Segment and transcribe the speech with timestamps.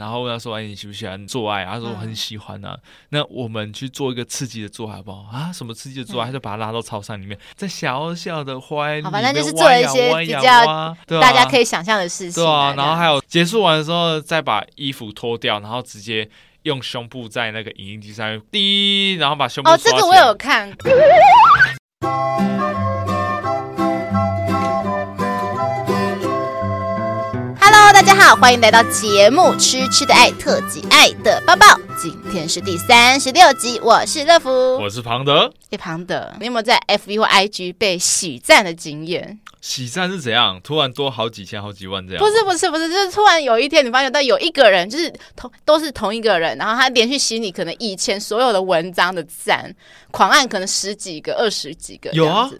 [0.00, 2.72] 然后问他说：“哎，你喜不喜欢做爱？”他说：“我很喜欢啊。
[2.72, 5.52] 嗯”那我们去做一个刺激的做爱好不好啊？
[5.52, 6.24] 什么刺激的做爱？
[6.24, 10.40] 嗯、他就把他拉到操场里面，在小小的花园里面，反正就是做一些比较
[11.20, 12.42] 大家可以想象的事情。
[12.42, 16.26] 对啊，然后还有结束完的时候，再把衣服脱掉，然后直接
[16.62, 19.70] 用胸部在那个影印机上面滴，然后把胸部。
[19.70, 20.72] 哦，这个我有看。
[28.22, 31.66] 好，欢迎来到节目《吃吃的爱特辑爱的抱抱》，
[31.98, 35.50] 今天是第三十六集，我是乐福，我是庞德。
[35.70, 39.40] 哎，庞德，你有没有在 FB 或 IG 被喜赞的经验？
[39.62, 40.60] 喜赞是怎样？
[40.62, 42.22] 突然多好几千、好几万这样？
[42.22, 49.74] 不是，不是，不是，就是突然有一天，你发现到有一个人，就是同都是同一个人，然后他连续洗你可能以前所有的文章的赞，
[50.10, 52.50] 狂按可能十几个、二十几个，有啊。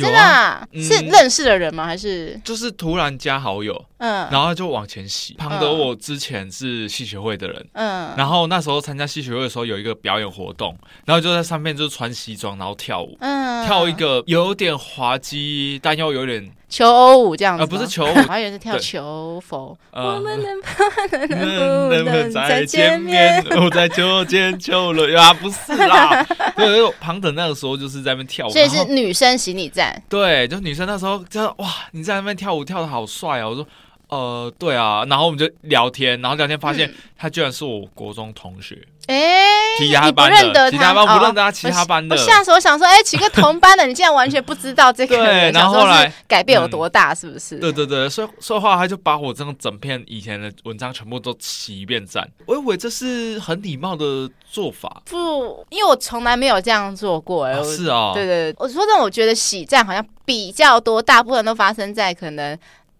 [0.00, 1.86] 真的、啊嗯、是认识的人吗？
[1.86, 5.34] 还是就是突然加好友，嗯，然后就往前洗。
[5.38, 16.52] 庞德，我之前是戏学会的人，嗯，然后那时候参加戏学会的时候有一个表演活动，然后就在上面就穿西装，然后跳舞，嗯，跳一个有点滑稽，但又有点。
[16.68, 19.76] 求偶舞这样子，啊，不是求我还以为是跳求佛。
[19.92, 23.44] 我们能不能不能再见面？
[23.60, 26.22] 我在求间求了啊，不是啦。
[26.56, 30.02] 对，庞德那个时候就是在那边跳舞，所以是女生行李站。
[30.08, 33.48] 对，就女生那时候就哇，你在那边跳舞跳的好帅啊！
[33.48, 33.66] 我说。
[34.08, 42.14] 呃，对啊，然后我们就聊天，然后聊天发现他居然是我国中同学，哎、嗯，其他班的，你不认得他，其他班不认得他，其他班的。
[42.14, 47.56] 我下时候想说，哎，几个同班的，你竟然完全不知道这个然后后来改变有多大，是不是？
[47.56, 62.56] 嗯、对对对，所以说话他就把我这种整篇以前的文章全部都洗一遍赞，我以为这是很礼貌的做法，不，因为我从来没有这样做过，哎、啊，是啊、哦，对对对，我说真的，我觉得洗赞好像比较多，大部分都发生在可能。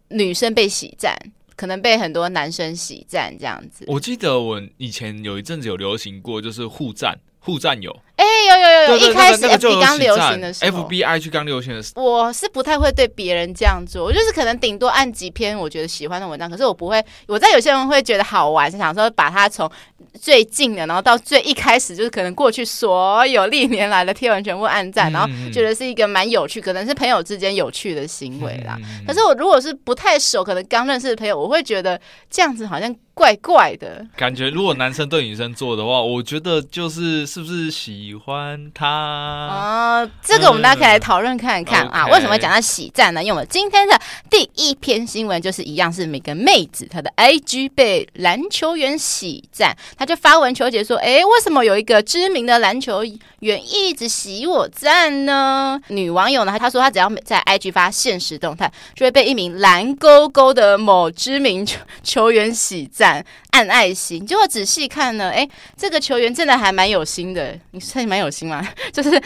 [0.09, 1.17] 女生被喜赞，
[1.57, 3.85] 可能被很多男生喜赞这样子。
[3.89, 7.95] 我记得我以前有一阵子有流行过，就是互赞、互赞友。
[8.17, 17.05] 哎、欸，有有有有，一开始 FB 刚流行的时候，F B I 去刚流行的时候，我是不太会对别人这样做，我就是可能顶多按几篇我觉得喜欢的文章，可是我不会。
[17.27, 19.70] 我在有些人会觉得好玩，想说把它从
[20.17, 28.79] 最近的，然后到最一开始，就是可能过去所有历年来的贴文全部按赞，然后觉得是一个蛮有趣，可能是朋友之间有趣的行为啦。
[29.07, 32.01] 可是我如果是不太熟，可能刚认识的朋友，我会觉得
[32.31, 34.51] 这样子好像怪怪的感觉。
[34.51, 38.87] 如果男生对女生做的话，我觉得就是是不是喜欢他？
[38.87, 43.23] 啊，哦，这个我们大家可以来讨论看看啊，嗯，为什么会讲到喜赞呢？
[43.23, 53.03] 因为我们今天的第一篇新闻就是一样是每个妹子她的 IG 被篮球员喜赞，她就发文求解说，哎，为什么有一个知名的篮球
[53.39, 55.81] 员一直喜我赞呢？
[55.89, 63.05] 女网友呢，她说她只要在 IG 发现实动态，就会被一名蓝勾勾的某知名球球员喜赞。
[63.50, 67.58] 按爱心，结果仔细看呢，哎，这个球员真的还蛮有心的。
[67.72, 68.67] 你说你蛮有心吗？
[68.92, 69.20] 就是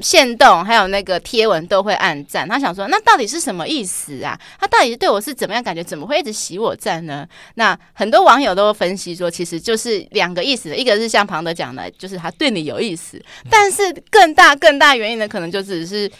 [0.00, 2.48] 线动还有那个贴文都会按赞。
[2.48, 4.38] 他想说，那到底是什么意思啊？
[4.60, 5.82] 他到底对我是怎么样感觉？
[5.82, 7.26] 怎么会一直洗我赞呢？
[7.54, 16.10] 那很多网友都分析说，其实就是两个意思，一个是像庞德讲的，就是他对你有意思，但是更大更大原因呢，可能就只是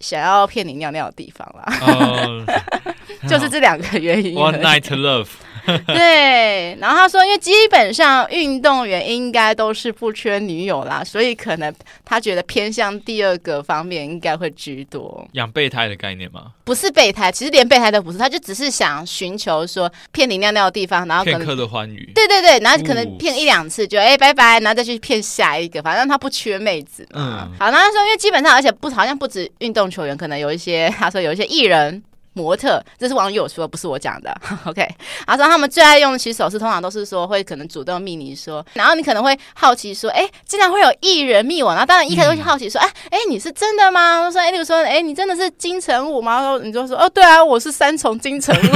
[0.00, 1.64] 想要骗你尿尿的地方啦。
[1.80, 2.44] Uh,
[3.28, 4.34] 就是这两个原因。
[4.34, 5.28] One night love。
[5.86, 15.26] 对，然后他说，因为基本上运动员应该都是不缺女友啦，所以可能他觉得偏向第二个方面应该会居多。
[15.32, 16.52] 养备胎的概念吗？
[16.64, 22.10] 不是备胎，其实连备胎都不是，他就只是想寻求说骗你尿尿的地方，然后片刻的欢愉。
[22.14, 27.06] 对对对，然后可能骗一两次就哎、欸、拜拜，然后再去骗下一个，反正他不缺妹子。
[27.12, 32.02] 嗯，好，那他说，因为基本上而且不好像不止运动球员，可能有一些他说有一些艺人。
[32.36, 34.36] 模特，这是网友说，不是我讲的。
[34.66, 34.86] OK，
[35.26, 44.20] 他说他们最爱用的起手势，通常都是说会可能主动密你说，然后你可能会好奇说，哎，竟然会有艺人密我，然后当然一开始会好奇说，哎、嗯，哎，你是真的吗？
[44.20, 46.40] 我说，哎，例如说，哎，你真的是金城武吗？
[46.40, 48.70] 说你就说，哦，对啊，我是三重金城武，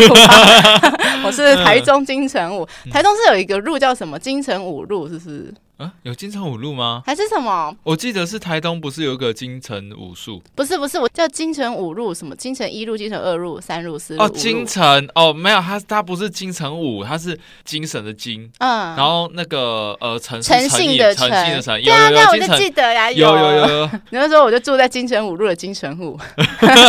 [1.27, 5.53] 我是台中金城武，台中是有一个路叫什么金城武路，是不是？
[5.81, 7.03] 啊，有金城武路吗？
[7.07, 7.75] 还是什么？
[7.83, 10.43] 我记得是台东，不是有一个金城武术？
[10.55, 14.23] 不是，不是，我叫金城五路，什么金城一路、金城二路、三路、四路。
[14.23, 18.51] 哦，金城哦，没有，他他不是金城武，他是精神的精。
[18.59, 21.83] 嗯，然后那个呃，诚诚信的诚，诚信的诚。
[21.83, 23.91] 对啊，那我就记得呀，有有有有。
[24.11, 26.19] 那时候我就住在金城五路的金城武。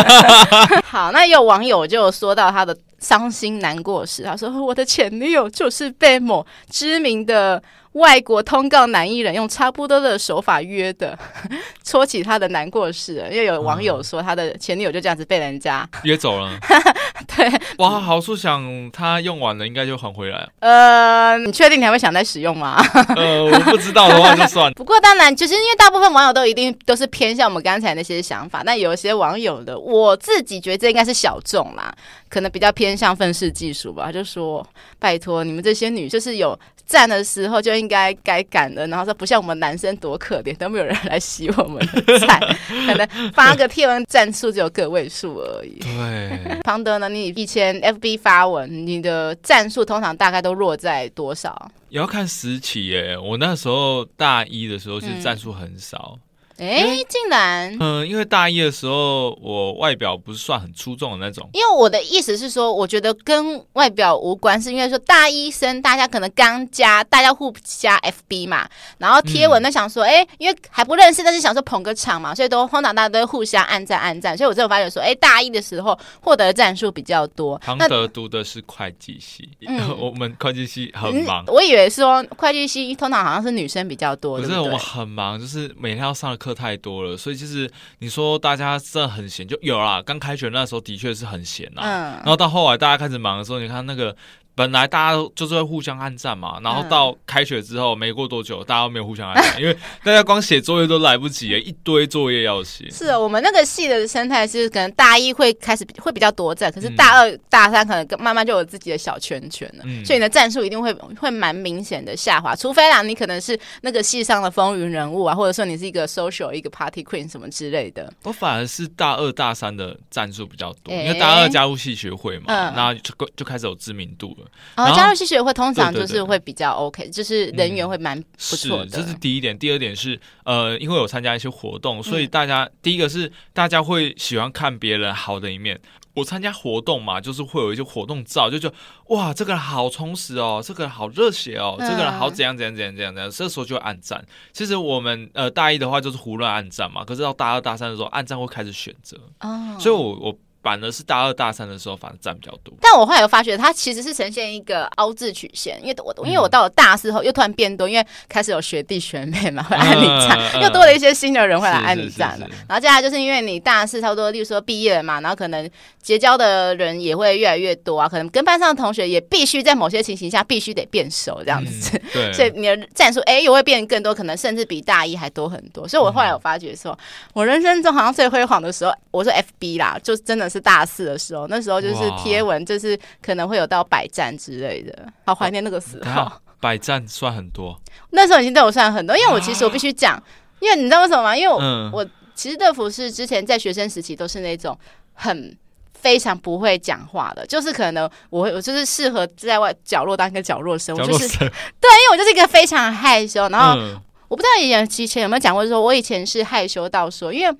[0.84, 7.64] 好，那有网友就说到他的伤心难过事，他说我的前女友就是被某知名的。
[7.94, 11.18] 外国通告男艺人用差不多的手法约的，
[11.84, 13.28] 戳起他的难过事。
[13.32, 16.58] 因为有网友说他的前女友就这样子被人家约走了。
[17.36, 20.48] 对，哇，好处想他用完了应该就还回来。
[20.60, 22.82] 呃，你确定你还会想再使用吗？
[23.16, 24.72] 呃，我不知道的话就算。
[24.74, 31.94] 不过当然，就是因为大部分网友都一定都是偏向我们刚才那些想法，但有一些网友的，我自己觉得这应该是小众啦，
[32.32, 34.66] 可能比较偏向愤世嫉俗吧，就说
[34.98, 36.58] 拜托你们这些女就是有。
[36.88, 42.38] 站的时候就应该该感恩，然后说不像我们男生多可怜，都没有人来洗我们的菜，
[42.86, 45.80] 可能发个贴文赞数只有个位数而已。
[45.80, 47.08] 对，庞德呢？
[47.08, 51.72] 你以前 FB 发文，你的赞数通常大概都落在多少？
[51.88, 53.18] 也要看时期耶。
[53.18, 56.18] 我那时候大一的时候，其实赞数很少。
[56.18, 56.20] 嗯
[56.62, 61.50] 哎，竟然，嗯，因为大一的时候我外表不是算很出众的那种。
[61.54, 68.70] 因为我的意思是说，我觉得跟外表无关，是因为说大一生大家可能刚加，大家互加 FB 嘛，
[69.00, 74.38] 然后贴文呢想说，哎、嗯，因为还不认识，但是想说捧个场嘛，所以都通常大家都会互相暗赞暗赞。
[74.38, 77.58] 所以我最后发觉说，哎，大一的时候获得的赞数比较多。
[77.58, 81.44] 庞德读的是会计系，嗯、 我们会计系很忙。
[81.46, 87.70] 嗯、我以为说会计系通常好像是女生比较多，可是我们很忙，就是每天要上的课太多了，所以其实
[88.00, 90.02] 你说大家真的很闲，就有啦。
[90.02, 94.16] 刚开学那时候的确是很闲啊，嗯，然后到后来大家开始忙的时候，你看那个。
[94.54, 102.90] 本来大家就是会互相暗战嘛，然后到开学之后没过多久，大家都没有互相暗战， 因为大家光写作业都来不及，一堆作业要写。
[102.90, 118.12] 是，我们那个系的生态是，可能大一会开始会比较多战，可是大二、大三可能慢慢就有自己的小圈圈了，嗯、所以你的战术一定会会蛮明显的下滑，除非啦，你可能是那个系上的风云人物啊，或者说你是一个 social 一个 party queen 什么之类的。
[118.24, 124.52] 我反而是大二、大三的战术比较多，欸、因为大二加入系学会嘛，嗯、然后就就开始有知名度了。
[124.76, 128.90] 然后加入系学会通常就是会比较 OK，就是人缘会蛮不错的。
[128.90, 129.58] 是，这是第一点。
[129.58, 135.80] 第二点是，呃，因为有参加一些活动，所以大家、嗯、第一个是大家会喜欢看别人好的一面。
[136.14, 138.76] 我参加活动嘛，就是会有一些活动照，就觉得
[139.10, 143.32] 哇，这个人好充实哦，这个人好热血哦，嗯、这个人好怎样怎样怎样怎样怎样。
[143.32, 144.22] 这时候就会按赞。
[144.52, 149.18] 其实我们呃大一的话就是胡乱暗赞嘛，可是到大二大三的时候，暗赞会开始选择。
[149.40, 150.38] 哦，所以我我。
[150.62, 152.72] 反而是大二大三的时候，反而占比较多。
[152.80, 162.48] 但我后来有发觉，它其实是呈现一个凹字曲线，因为我因为我到了大四后又突然变多，因为开始有学弟学妹嘛会按你站，嗯、又多了一些新的人会来按你站了。
[162.68, 165.68] 然后接下来就是因为你大四差不多，例如说毕业了嘛，然后可能
[166.00, 171.98] 结交的人也会越来越多啊，可能跟班上的同学也必须在某些情形下必须得变熟这样子。
[171.98, 175.88] 嗯、对， 所以你的战术哎也会变更多，可能甚至比大一还多很多。
[175.88, 176.96] 所以我后来有发觉说，
[177.34, 180.51] 我人生中好像最辉煌的时候，我说 FB 啦，就真的。
[180.52, 186.32] 是大四的时候，那时候就是贴文，就是可能会有到百赞之类的，好怀念那个时候。
[186.60, 187.76] 百赞算很多，
[188.12, 190.22] 那时候已经对我算很多，因为我其实我必须讲，
[190.60, 191.36] 因为你知道为什么吗？
[191.36, 192.06] 因为我、嗯、我
[192.36, 194.78] 其实乐福是之前在学生时期都是那种
[195.14, 195.58] 很
[196.00, 207.58] 非常不会讲话的，就是可能我我就是适合在外角落当一个角落生，我就是 对，因为我就是一个非常害羞，然后、嗯、我不知道以前有没有讲过，说我以前是害羞到说，因为。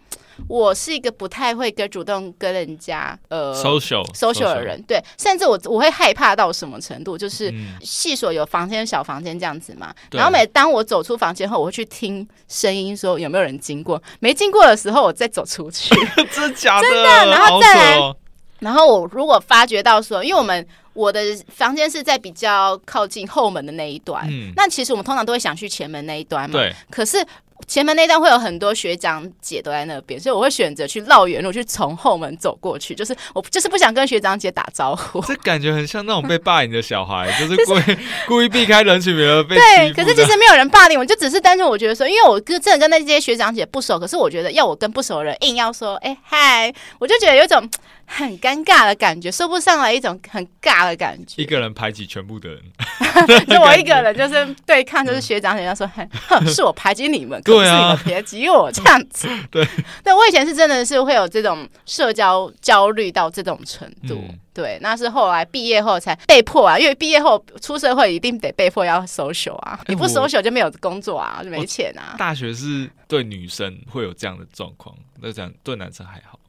[0.48, 15.94] 我是一个不太会跟主动跟人家呃 social social 的人，对，甚至我我会害怕到什么程度，就是系所有房间小房间这样子嘛，嗯、然后每当我走出房间后，我会去听声音，说有没有人经过，没经过的时候，我再走出去，
[16.32, 16.88] 真的假的？
[16.90, 18.16] 真的，然后再来，哦、
[18.60, 27.26] 然后我如果发觉到说，因为我们我的房间是在比较靠近后门的那一端，嗯，那其实我们通常都会想去前门那一端嘛，对，可是。
[27.68, 32.96] 前门那一段会有很多学长姐都在那边，所以我会选择去绕远路，去从后门走过去。
[32.96, 35.22] 就是我就是不想跟学长姐打招呼。
[35.30, 39.94] 这感觉很像那种被霸凌的小孩， 就是故意 故意避开人群，免得被对。
[39.94, 47.70] 可是其实没有人霸凌我，就只是单纯我觉得说，因为我跟真的跟那些学长姐不熟，可是我觉得要我跟不熟的人硬要说哎嗨，我就觉得有一种。
[48.14, 51.42] 很尴尬的感觉，说不上来一种很尬的感觉。
[51.42, 52.62] 一个人排挤全部的人，
[53.48, 55.88] 就我一个人，就是对抗，就是学长学长说，
[56.28, 59.28] 哼，是我排挤你们，可是你们别挤我这样子。
[59.52, 59.66] 对，
[60.04, 64.16] 对我以前是真的是会有这种社交焦虑到这种程度。
[64.16, 72.16] 嗯、对，那是后来毕业后才被迫啊，因为毕业后出社会一定得被迫要 social 啊，你不 social 就没有工作啊，就没钱啊。
[72.18, 76.40] 大学是对女生会有这样的状况，那这样对男生还好。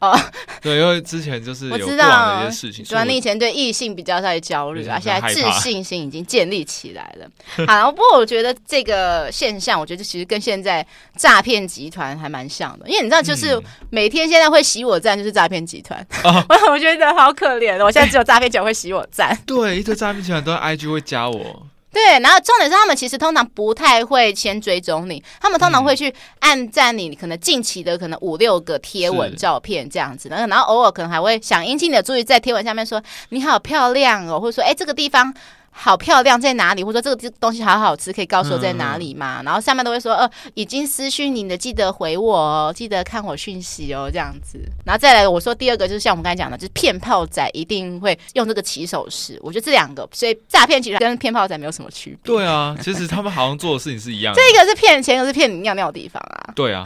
[0.00, 0.18] 哦，
[0.62, 7.66] 对，因为之前就是有过一些事情，主要你以前对异性比较在焦虑啊，现在自信心已经建立起来了。
[7.66, 10.84] 好，不过我觉得这个现象，我觉得其实跟现在
[11.16, 16.04] 诈骗集团还蛮像的，因为你知道，就是每天现在会洗我赞，就是诈骗集团。
[16.24, 19.36] 我、嗯、我觉得好可怜，我现在只有诈骗集团会洗我赞。
[19.46, 21.66] 对，一堆诈骗集团都在 IG 会加我。
[21.92, 35.34] 对，然后重点是他们其实通常不太会先追踪你，他们通常会去按赞你可能近期的可能五六个贴文照片这样子，然后然后偶尔可能还会想引起你的注意，在贴文下面说你好漂亮哦，或者说哎这个地方。
[35.70, 36.84] 好漂亮在哪里？
[36.84, 39.40] 或者说这个东西好好吃，可以告诉我在哪里吗？
[39.40, 44.58] 嗯、然后下面都会说，呃，已经私讯你的，记得回我哦，记得看我讯息哦，这样子。
[44.84, 49.38] 然后再来，我说第二个就是像我们刚才讲的，就是骗炮仔一定会用这个起手式。
[49.42, 52.34] 我觉得这两个，所以诈骗其实跟骗炮仔没有什么区别。
[52.34, 54.40] 对啊，其实他们好像做的事情是一样的。
[54.40, 56.52] 这一个是骗钱，一个是骗你尿尿的地方啊。
[56.54, 56.84] 对啊，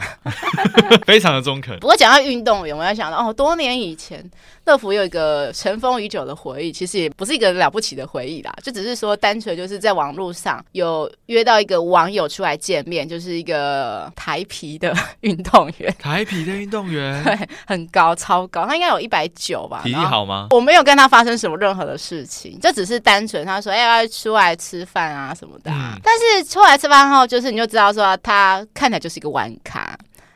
[1.05, 1.77] 非常的中肯。
[1.79, 4.23] 不过讲到运动员，我要想到哦，多年以前。
[4.65, 15.93] 乐福有一个尘封已久的回忆，其实也不是一个了不起的回忆啦，就只是说单纯就是在网络上有约到一个网友出来见面，就是一个台皮的运动员。
[16.01, 19.81] 台皮的运动员， 对，很高，超高，他应该有一百九吧。
[19.83, 20.47] 体力好吗？
[20.49, 25.93] 我没有跟他发生什么任何的事情，就只是单纯他说哎要出来吃饭啊什么的，啊。
[25.95, 29.95] 嗯、但是出来吃饭后，就是你就知道说他看起来就是一个玩咖。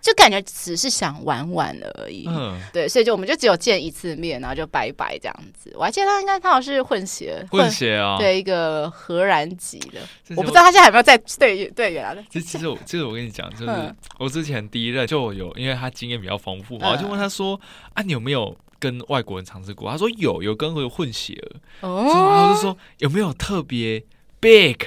[0.10, 5.72] 就感觉只是想玩玩而已，嗯，对，所以就我们就只有见一次面，然后就拜拜这样子。
[5.76, 10.00] 我还记得他应该他好像是混血，混血啊，对，一个荷兰籍的，
[10.30, 12.16] 我，我不知道他现在有没有在队队员啊。
[12.32, 17.60] 其实其实我 其实我跟你讲，就是我之前第一任就有，因为他经验比较丰富嘛，我就问他说
[17.94, 19.92] 啊，你有没有跟外国人尝试过？
[19.92, 21.88] 他说有，有跟个混血儿。
[21.88, 24.04] 哦，我就说有没有特别
[24.40, 24.78] big？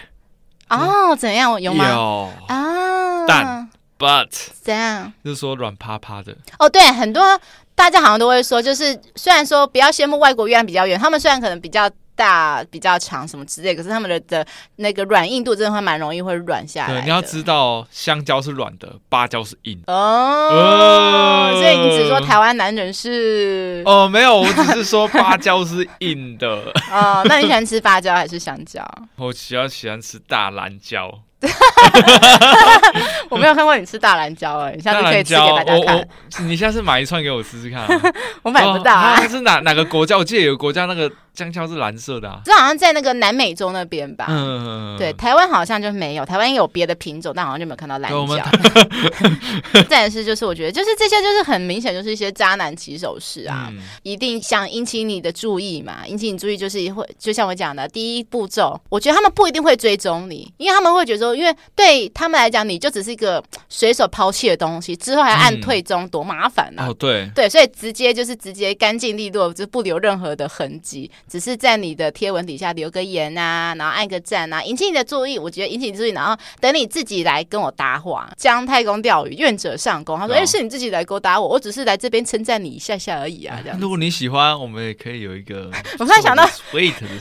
[0.69, 1.61] 哦，怎样？
[1.62, 1.88] 有吗？
[1.88, 3.69] 有啊，但。
[4.02, 4.30] But
[4.62, 5.12] 怎样？
[5.25, 7.40] 就是说软趴趴的哦，对，很多
[7.76, 14.44] 大家好像都会说，就是虽然说不要羡慕外国月亮比较圆，他们虽然可能比较大、比较长什么之类，可是他们的的
[14.76, 16.94] 那个软硬度真的会蛮容易会软下来。
[16.94, 20.49] 对，你要知道，香蕉是软的，芭蕉是硬的哦。
[20.50, 23.85] 哦，所以你只说台湾男人是？
[23.87, 26.73] 哦，没有，我只是说芭蕉是硬的。
[26.90, 28.85] 哦，那你喜欢吃芭蕉还是香蕉？
[29.14, 31.21] 我比较喜欢吃大蓝蕉。
[33.29, 36.09] 我没有看过你吃大蓝椒哎，你下次可以吃给大家看。
[36.47, 37.89] 你下次买一串给我试试看啊。
[38.43, 39.17] 我买不到啊。
[39.17, 40.17] 它是哪哪个国家？
[40.17, 41.11] 我记得有个国家那个。
[41.35, 44.27] 香蕉是蓝色的啊，这好像在那个南美洲那边吧？
[44.29, 48.45] 嗯，对，台湾好像就没有，台湾有别的品种，但好像就没有看到蓝蕉。
[49.89, 66.89] 再是就是我觉得就是这些就是很明显就是一些渣男起手式啊，嗯、一定想引起你的注意嘛，引起你注意就是会就像我讲的第一步骤，我觉得他们不一定会追踪你，因为他们会觉得说，因为对他们来讲你就只是一个随手抛弃的东西，之后还按退踪，多麻烦啊！
[66.89, 71.11] 哦，对对，所以直接就是直接干净利落，就不留任何的痕迹。
[71.29, 75.38] 只是在你的贴文底下留个言啊，然后按个赞啊，引起你的注意。
[75.38, 78.31] 我觉得引起你注意，然后等你自己来跟我搭话。
[78.37, 80.17] 姜太公钓鱼，愿者上钩。
[80.17, 83.79] 他说：“哎、哦欸，是你自己来勾搭我，我只是来这边称赞你一下下而已啊。”这样。
[83.81, 85.71] 如果你喜欢，我们也可以有一个。
[85.99, 86.45] 我突然想到，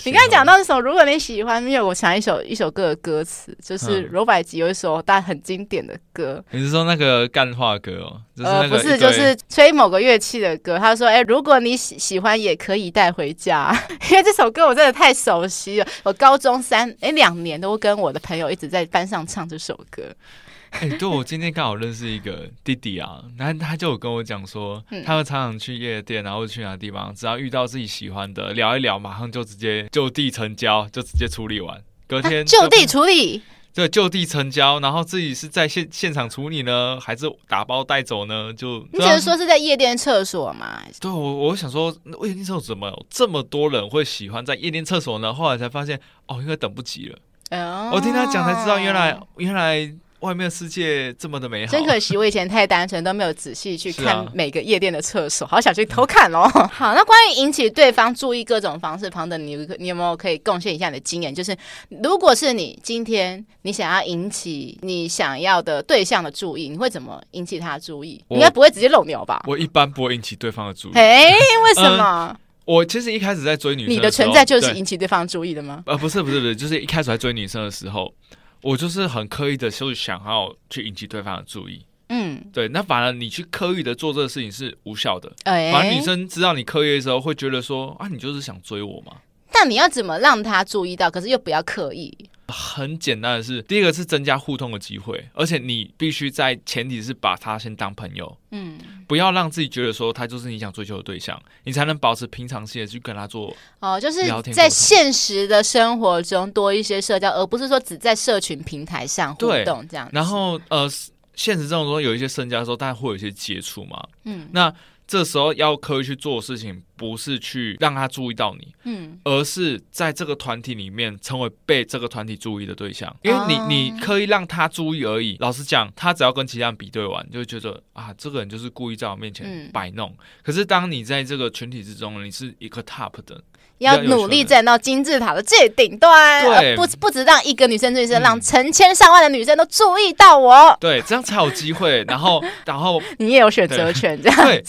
[0.05, 6.43] 你刚才讲到那首，如果你喜欢，因为我想一首一首歌的歌词，就是罗百吉有一首但很经典的歌。
[6.51, 8.22] 你是说那个干话歌哦？
[8.36, 10.77] 就是、呃，不是，就是吹某个乐器的歌。
[10.77, 13.75] 他说：“哎、欸，如果你喜喜欢，也可以带回家，
[14.10, 15.88] 因为这首歌我真的太熟悉了。
[16.03, 20.03] 我高中三哎两年都跟我的朋友一直在班上唱这首歌。
[20.71, 33.43] 哎、欸，对，我今天刚好认识一个弟弟啊，然后他就有跟我讲说，他们常常去夜店，然后去哪个地方，只要遇到自己喜欢的，聊一聊，马上就直接就地成交，就直接处理完，隔天就地处理。”
[33.74, 38.54] 对，就地成交，然后自己是在现现场处理呢，还是打包带走呢？
[38.54, 40.82] 就你只是说是在夜店厕所吗？
[41.00, 41.90] 对，我我想说，
[42.24, 45.34] 夜店厕所怎么有这么多人会喜欢在夜店厕所呢？
[45.34, 47.18] 后来才发现，哦，因为等不及了。
[47.51, 49.94] 哦，我听他讲才知道，原来原来。
[50.22, 56.50] 外面的世界这么的美好，真可惜我以前太单纯，都没有仔细去看每个夜店的厕所，啊、好想去偷看哦。
[56.56, 61.34] 嗯、 好，那关于引起对方注意各种方式，庞德，你你有没有可以贡献一下你的经验？
[61.34, 61.58] 就是
[62.04, 68.24] 如果是你今天你想要引起你想要的对象的注意，你会怎么引起他的注意？
[68.30, 69.44] 应该不会直接露牛吧？
[69.48, 70.92] 我一般不会引起对方的注意。
[70.94, 71.32] 哎，
[71.66, 72.38] 为什么、嗯？
[72.66, 75.82] 我其实一开始在追女生，你的存在就是引起对方注意的吗？
[75.88, 78.13] 呃，不是不是不是，就是一开始在追女生的时候。
[78.62, 81.84] 我就是很刻意的，就是想要去引起对方的注意。
[82.10, 85.32] 嗯，对，那反而你去刻意的做这个事情是无效的。
[85.46, 89.13] 哎、反而女生知道你刻意的时候，会觉得说啊，你就是想追我嘛？
[89.51, 91.10] 但你要怎么让他注意到？
[91.10, 92.15] 可是又不要刻意。
[92.51, 98.77] 很简单的是，第一个是增加互动的机会，而且你必须在前提是把他先当朋友，嗯，
[99.08, 110.10] 不要让自己觉得说他就是你想追求的对象，你才能保持平常心的去跟他做哦，就是在现实的生活中多一些社交，而不是说只在社群平台上互动这样。
[110.12, 110.88] 然后呃，
[111.34, 114.74] 现实生活中有一些社交的时候，大家会有一些接触嘛，嗯，那。
[115.12, 123.13] 这时候要刻意去做的事情，不是去让他注意到你，嗯，而是在这个团体里面成为被这个团体注意的对象。
[123.22, 125.36] 因为你你刻意让他注意而已。
[125.41, 130.10] 老实讲，他只要跟其他人比对完，就会觉得啊，这个人就是故意在我面前摆弄。
[130.12, 133.44] 嗯、可是当你在这个群体之中，你是一个 top 的。
[133.81, 140.77] 要努力站到金字塔的最顶端，对，不不止让一个女生注意，是让成千上万的女生都注意到我。
[140.79, 142.03] 对，这样才有机会。
[142.07, 144.45] 然后， 然后你也有选择权，这样。
[144.45, 144.63] 对，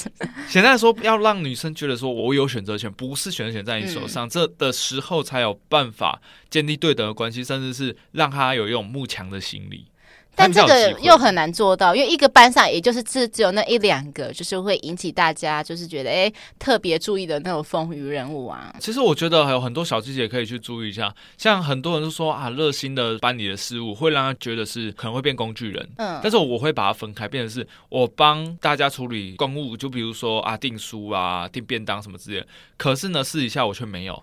[0.49, 9.87] 现在说要让女生觉得说我有选择权，不是选择权在你手上，嗯、这的时候才有办法建立对等的关系，甚至是让她有一种慕强的心理。
[10.35, 18.75] 但这个又很难做到，因为一个班上也就是只只有那一两个，就是会引起大家就是觉得哎、欸、特别注意的那种风云人物啊。
[18.81, 32.47] 其实我觉得还有很多小细节可以去注意一下，像很多人都说啊，热心的班里的事务会让他觉得是可能会变工具人，嗯，但是我会把它分开，变成是我帮大家处理公务，就比如说啊订书啊订便当什么之类的，
[32.79, 34.19] 可是呢私底下我却没有，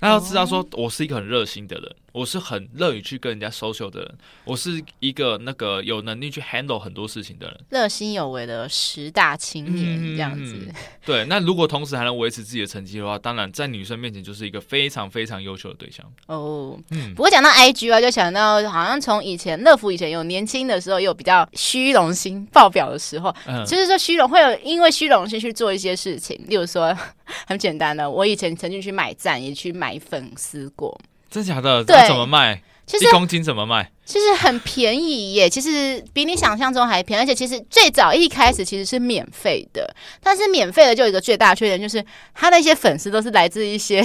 [0.00, 1.96] 那要知道说我是一个很热心的人。
[2.14, 10.54] 我是很乐于去跟人家 social 的人，我是一个那个有能力去 handle 很多事情的人，热心有为的十大青年这样子。
[10.54, 16.08] 嗯、对，那如果同时还能维持自己的成绩的话，当然在女生面前就是一个非常非常优秀的对象。
[16.26, 17.12] 哦，嗯。
[17.16, 26.96] 不过讲到 IG 啊，就想到好像从以前乐福以前有年轻的时候，有比较虚荣心爆表的时候，嗯，就是说虚荣会有因为虚荣心去做一些事情，例如说
[27.48, 30.96] 很简单的，我以前曾经去买赞，也去买粉丝过。
[31.34, 31.82] 真假的？
[31.82, 32.62] 对，怎么卖？
[32.86, 33.90] 其实一公斤怎么卖？
[34.04, 44.00] 其实很便宜耶，其实比你想象中还便宜，而且其实最早一开始其实是免费的，但是免费的就有一个最大的缺点，就是他那些粉丝都是来自一些。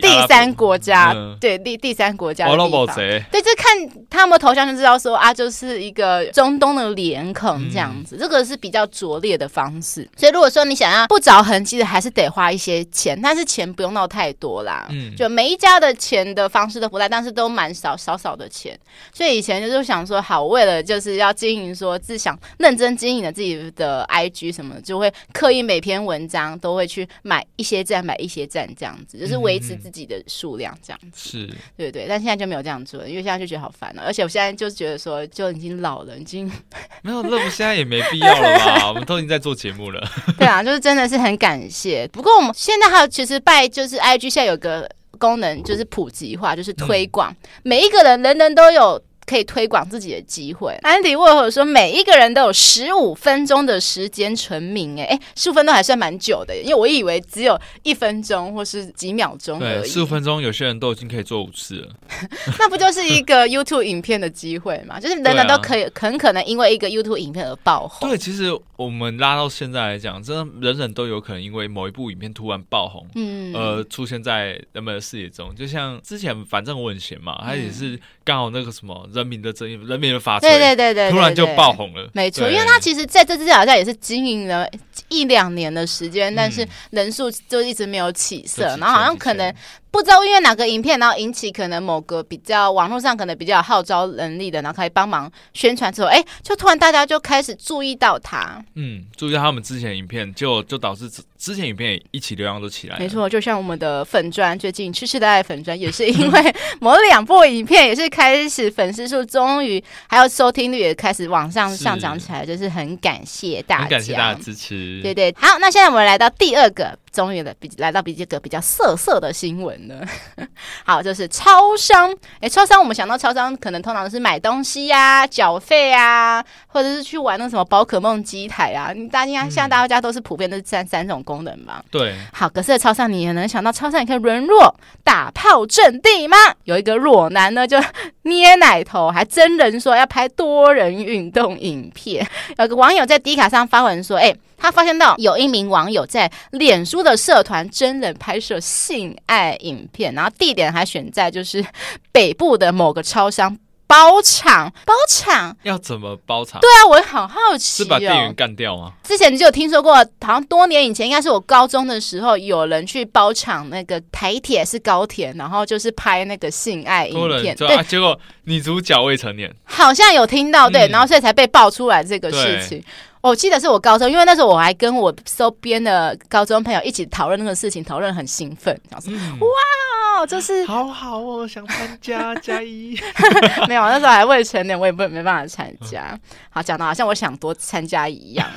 [0.00, 2.96] 第三国家，嗯、对第第三国家的地方，
[3.32, 10.06] 对，就看他们头像就知道说啊，就是一个中东的脸孔这样子，嗯、这个是比较拙劣的方式。
[10.16, 14.86] 所以如果说你想要不着痕迹的，还是得花一些钱，但是钱不用闹太多啦。
[14.90, 18.78] 嗯，就每一家的钱的方式都不赖，但是都蛮少少少的钱。
[19.14, 29.37] 所以以前就是想说，好，为了就是要经营，说自想认真经营了自己的 IG 什么的，就会刻意每篇文章都会去买一些赞，买一些赞这样子，就是。
[29.38, 36.46] 维持自己的数量这样子，是对对，但现在就没有这样做，因为现在就觉得好烦了，而且我现在就觉得说，就已经老了，已经
[37.02, 38.88] 没有，那我们现在也没必要了吧？
[38.88, 40.02] 我们都已经在做节目了。
[40.38, 42.06] 对啊，就是真的是很感谢。
[42.08, 49.02] 不过我们现在还有，其实拜就是 IG 现在有个功能，就是普及化，就是推广，嗯、每一个人人人都有。
[49.28, 50.72] 可以推广自己的机会。
[50.82, 54.98] 安迪沃荷说，每一个人都有十五分钟的时间成名。
[54.98, 59.80] 哎哎，十五分钟还算蛮久的，因为我以为只有一分钟或是几秒钟而已。
[59.80, 61.88] 对，十五分钟有些人都已经可以做五次了。
[62.58, 64.98] 那不就是一个 YouTube 影片的机会吗？
[64.98, 68.08] 就是人人都可以，很可能因为一个 YouTube 影片而爆红。
[68.08, 75.54] 对，其实我们拉到现在来讲，真的人人都有可能因为某一部影片突然爆红，嗯，而出现在人们的视野中。
[75.54, 79.08] 就像之前，反正我很闲嘛，他也是刚好那个什么。
[79.18, 82.08] 人民的正义，人民的法锤，对对对对，突然就爆红了。
[82.14, 84.68] 没错，因为他其实在这之前好像也是经营了
[85.08, 89.52] 一两年的时间，但是人数就一直没有起色，然后好像可能。
[89.90, 98.62] 不知道因为哪个影片，然后引起可能某个比较网络上可能比较有号召能力的，然后可以帮忙宣传之后，哎，就突然大家就开始注意到他。
[98.74, 102.98] 嗯，注意到他们之前影片，就就导致之之前影片一起流量都起来。
[102.98, 115.00] 没错，就像我们的粉砖，最近痴痴的爱粉砖也是因为某两部影片，也是开始粉丝数终于还有收听率也开始往上上涨起来，就是很感谢大家，感谢大家支持。
[115.02, 116.96] 对对，好，那现在我们来到第二个。
[117.18, 120.06] 终于来比来到比这个比较色色的新闻了，
[120.86, 122.16] 好，就是超商。
[122.38, 128.92] 哎，超商我们想到超商，可能通常是买东西呀、啊、缴费啊，或者是去玩那什么宝可梦机台啊。
[128.94, 131.82] 你大家现在大家都是普遍都是三三种功能嘛？
[131.90, 132.14] 对。
[132.32, 136.36] 好，可是超商你也能想到，超商你可以沦落打炮阵地吗？
[136.62, 137.82] 有一个裸男呢，就
[138.22, 142.24] 捏奶头，还真人说要拍多人运动影片。
[142.58, 144.32] 有个网友在 D 卡上发文说，哎。
[144.58, 151.64] 他发现到有一名网友在脸书的社团真人拍摄性爱影片，然后地点还选在就是
[152.12, 154.70] 北部的某个超商包场。
[154.84, 156.60] 包场要怎么包场？
[156.60, 157.84] 对啊，我好好奇哦。
[157.84, 158.92] 是把店员干掉吗？
[159.02, 167.56] 之前你就有听说过，好像多年以前，应该是我高中的时候，有人去包场那个台铁是高铁，然后就是拍那个性爱影片。
[167.56, 172.82] 对，结果女主角未成年，好像有听到对，然后所以才被爆出来这个事情。
[173.28, 182.98] 哦，我记得是我高中，因为那时候我还跟我周边的高中朋友一起讨论那个事情，讨论很兴奋，然后说、嗯、哇，就是好好哦，想参加加一，
[183.68, 186.18] 没有，那时候还未成年，我也不没办法参加。
[186.48, 188.48] 好，讲的好像我想多参加一样，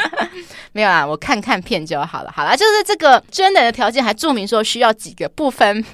[0.72, 2.30] 没有啊，我看看片就好了。
[2.34, 5.84] 好了，就是这个真的的条件还注明说需要几个部分。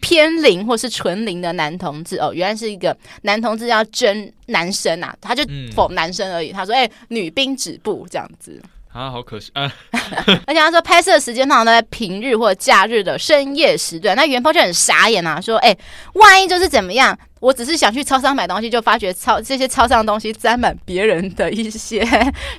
[0.00, 5.42] 偏零或是纯零的男同志哦，原来是一个男同志要争男生啊，他就
[5.74, 6.50] 否男生而已。
[6.50, 9.72] 嗯、他说：“哎、欸，女兵止步这样子啊，好可惜啊。
[10.46, 14.16] ”而且他说拍摄时间通常都在平日或假日的深夜时段。
[14.16, 15.78] 那原 PO 就很傻眼啊，说：“哎、欸，
[16.14, 22.06] 万一就是怎么样？”我只是想去超商买东西，就发觉超这些超商的东西沾满别人的一些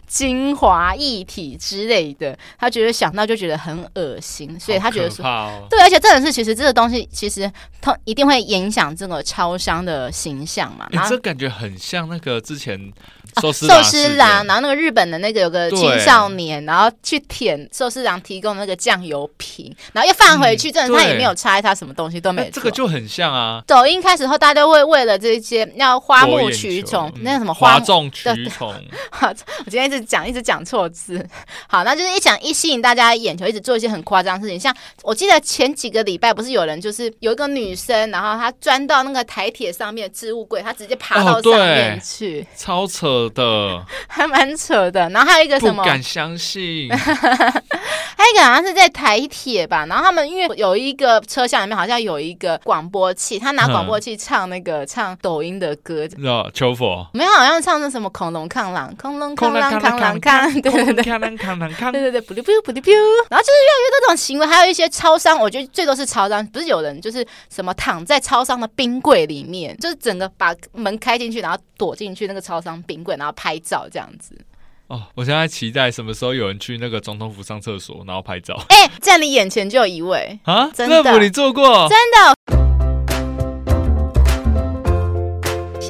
[0.06, 10.86] 精华液体之类的，他觉得想到就觉得很恶心，所以他觉得说，哦、对，而且这种事其实这个东西其实它一定会影响这个超商的形象嘛。
[10.92, 12.92] 欸、这感觉很像那个之前。
[13.42, 22.48] 寿司寿司郎，然后那个日本的那个有个青少年，然后去舔寿司郎提供那个酱油瓶，然后又放回去，真的他也没有拆，他什么东西都没。
[22.52, 23.64] 这个就很像啊。
[23.66, 28.74] 抖音开始后，大家都会为了这些要花木取宠，那个什么花众取宠。
[29.22, 31.26] 我今天一直讲，一直讲错字。
[31.68, 34.60] 好，那就是一讲一吸引大家眼球，一直做一些很夸张的事情。
[34.60, 43.24] 像我记得前几个礼拜不是有人就是有一个女生，然后她钻到那个台铁上面的置物柜，她直接爬到上面去，超扯。
[43.34, 45.82] 的 还蛮扯的，然后还有一个什么？
[45.82, 46.90] 不敢相信。
[48.16, 57.08] 还有一个好像是在台铁吧，然后他们因为有一个车厢里面好像有一个广播器，他拿广播器唱那个、嗯、唱抖音的歌，哦求佛。
[57.14, 62.90] 没有，好像唱那什么恐龙抗狼，恐龙抗狼抗狼 抗，对对对，抗狼抗狼抗，对对对，噗溜噗噗溜噗。
[63.30, 74.36] 然后就是越来越多这种行为，还有一些超商，我觉得最多是超商，不是有人就是什么躺在超商的冰柜里面，就是整个把门开进去，然后躲进去那个超商冰柜，然后拍照这样子。
[74.88, 78.54] 哦，我现在期待什么时候有人去那个总统府上厕所，然后拍照。
[78.68, 80.70] 哎、欸，在你眼前就有一位啊！
[80.74, 81.88] 真的，你做过？
[81.90, 82.63] 真的。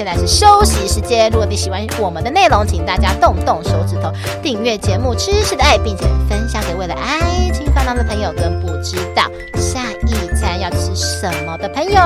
[0.04, 4.12] 现在是休息时间，如果你喜欢我们的内容，请大家动动手指头
[4.42, 9.24] 订阅节目《知识的爱》，并且分享给为了爱情烦恼的朋友跟不知道
[9.56, 12.02] 下一餐要吃什么的朋友。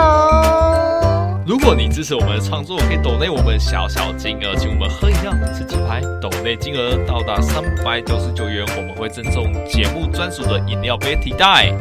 [1.44, 6.00] 如果你支持我们的创作，可以抖内我们小小金额，请我们喝饮料、吃鸡排。
[6.22, 11.74] 抖内金额到达三百九十九元，我们会赠送节目专属的饮料杯替代。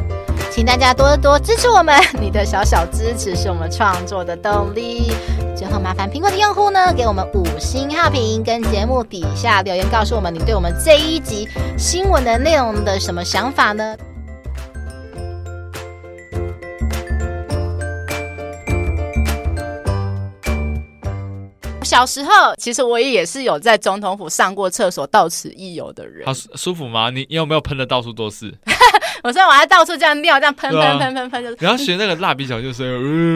[0.49, 5.11] 请大家多多支持我们，你的小小支持是我们创作的动力。
[5.57, 13.97] 最后，麻烦苹果的用户呢，给我们五星好评，跟节目底下留言告诉我们你对我们这一集新闻的内容的什么想法呢？
[21.83, 26.23] 小时候，其实我也是有在总统府上过厕所，到此一游的人。
[26.27, 27.09] 好舒服吗？
[27.09, 28.53] 你你有没有喷的到处都是？
[29.27, 31.57] 我说我还到处这样尿，这样喷喷喷喷喷，就是。
[31.59, 32.87] 然后学那个蜡笔小新，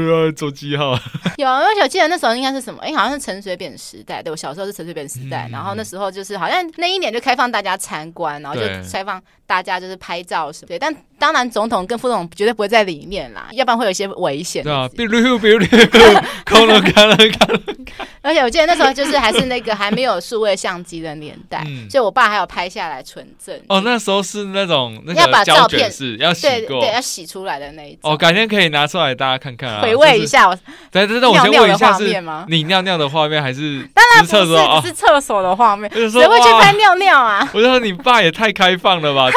[0.10, 0.98] 呃，做记号。
[1.36, 2.80] 有，因为我记得那时候应该是什么？
[2.82, 4.24] 哎，好像是陈水扁时代。
[4.24, 10.68] 对，我小时候是陈水扁时代，嗯、然后那时候就是好像那一年就开放大家参观，然后就开放大家就是拍照什么。
[10.70, 14.64] 对，但当然总统跟副总统绝对不会在里面啦，要不然会有一些危险。
[14.64, 15.60] 对啊，比如 比如
[16.44, 17.62] 看了看了看了。
[18.24, 23.56] 而且我记得那时候就是还是那个还没有数位相机的年代，嗯、所以我爸还有拍下来存证。
[23.68, 28.12] 哦，那时候是那种那个要把照片是要洗过，对，要洗出来的那一种。
[28.12, 30.50] 哦，改天可以拿出来大家看看啊，回味一下。
[30.50, 30.58] 我
[30.92, 32.06] 对对对，我先问一下是
[32.48, 33.88] 你尿尿的画面还是？
[33.94, 35.92] 当然不是，是厕所的画面。
[35.92, 37.48] 谁会去拍尿尿啊？
[37.54, 39.30] 我就说你爸也太开放了吧？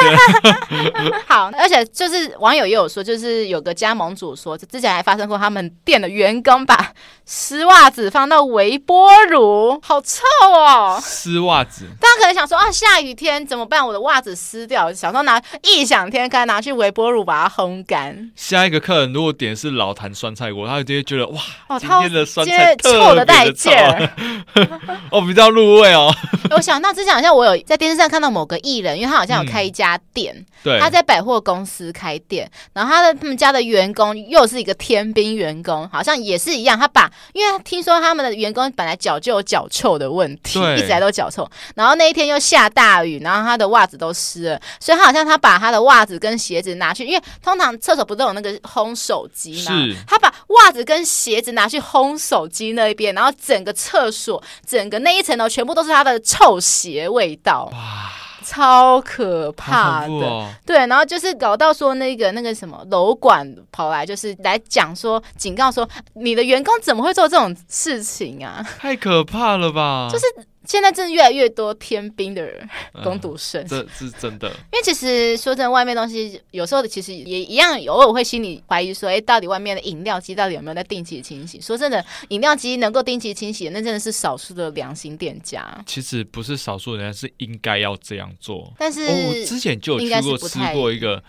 [1.27, 6.93] 好，而且就是网友也有说，就是有个加盟主说，之前还发生过他们店的员工把
[7.25, 11.01] 湿袜子放到微波炉，好臭哦！
[11.03, 13.85] 湿袜子，大家可能想说啊，下雨天怎么办？
[13.85, 18.31] 我的袜子湿掉，想说拿异想天开拿去微波炉把它烘干。
[18.35, 24.11] 下一个客人如果点是老坛酸菜锅，他就直接觉得哇，哦、今天的酸菜特别臭的带劲儿，
[25.09, 26.13] 哦，比较入味哦。
[26.51, 37.11] 我想到之前好像我有在电视上看到某个艺人，因为他好像有开一家店，嗯、对，他在百货公司开店，然后他的他们家的员工又是一个天兵员工，好像也是一样，他把。
[37.33, 41.49] 因为听说他们的员工本来脚就有脚臭的问题，一直来都脚臭。
[41.75, 49.71] 然后那一天又下大雨，然后他的袜子都湿了，所以他好像他把他的袜子跟鞋子拿去，因为通常厕所不都有那个烘手机吗？
[50.07, 57.69] 他把袜子跟鞋子拿去烘手机那一边，然后整个厕所整个那一层楼全部都是他的臭鞋味道。
[57.71, 58.11] 哇
[58.45, 68.65] 超可怕的，哦、对，然后就是搞到说那个那个什么楼管跑来，就是来讲说警告说，你的员工怎么会做这种事情啊？
[68.79, 70.07] 太可怕了吧！
[70.11, 70.25] 就是
[70.65, 72.67] 现在真的越来越多偏冰的人
[73.03, 74.49] 攻读生，嗯，这是真的。
[74.49, 81.59] 因为其实说真的，外面东西有时候其实也一样，偶尔会心里怀疑说，哎，到底外面的饮料机到底有没有在定期清洗？
[81.61, 85.65] 说真的，饮料机能够定期清洗的，那真的是少数的良心店家。
[85.85, 91.21] 其实不是少数人是应该要这样做，但是、哦、我之前就有去过吃过一个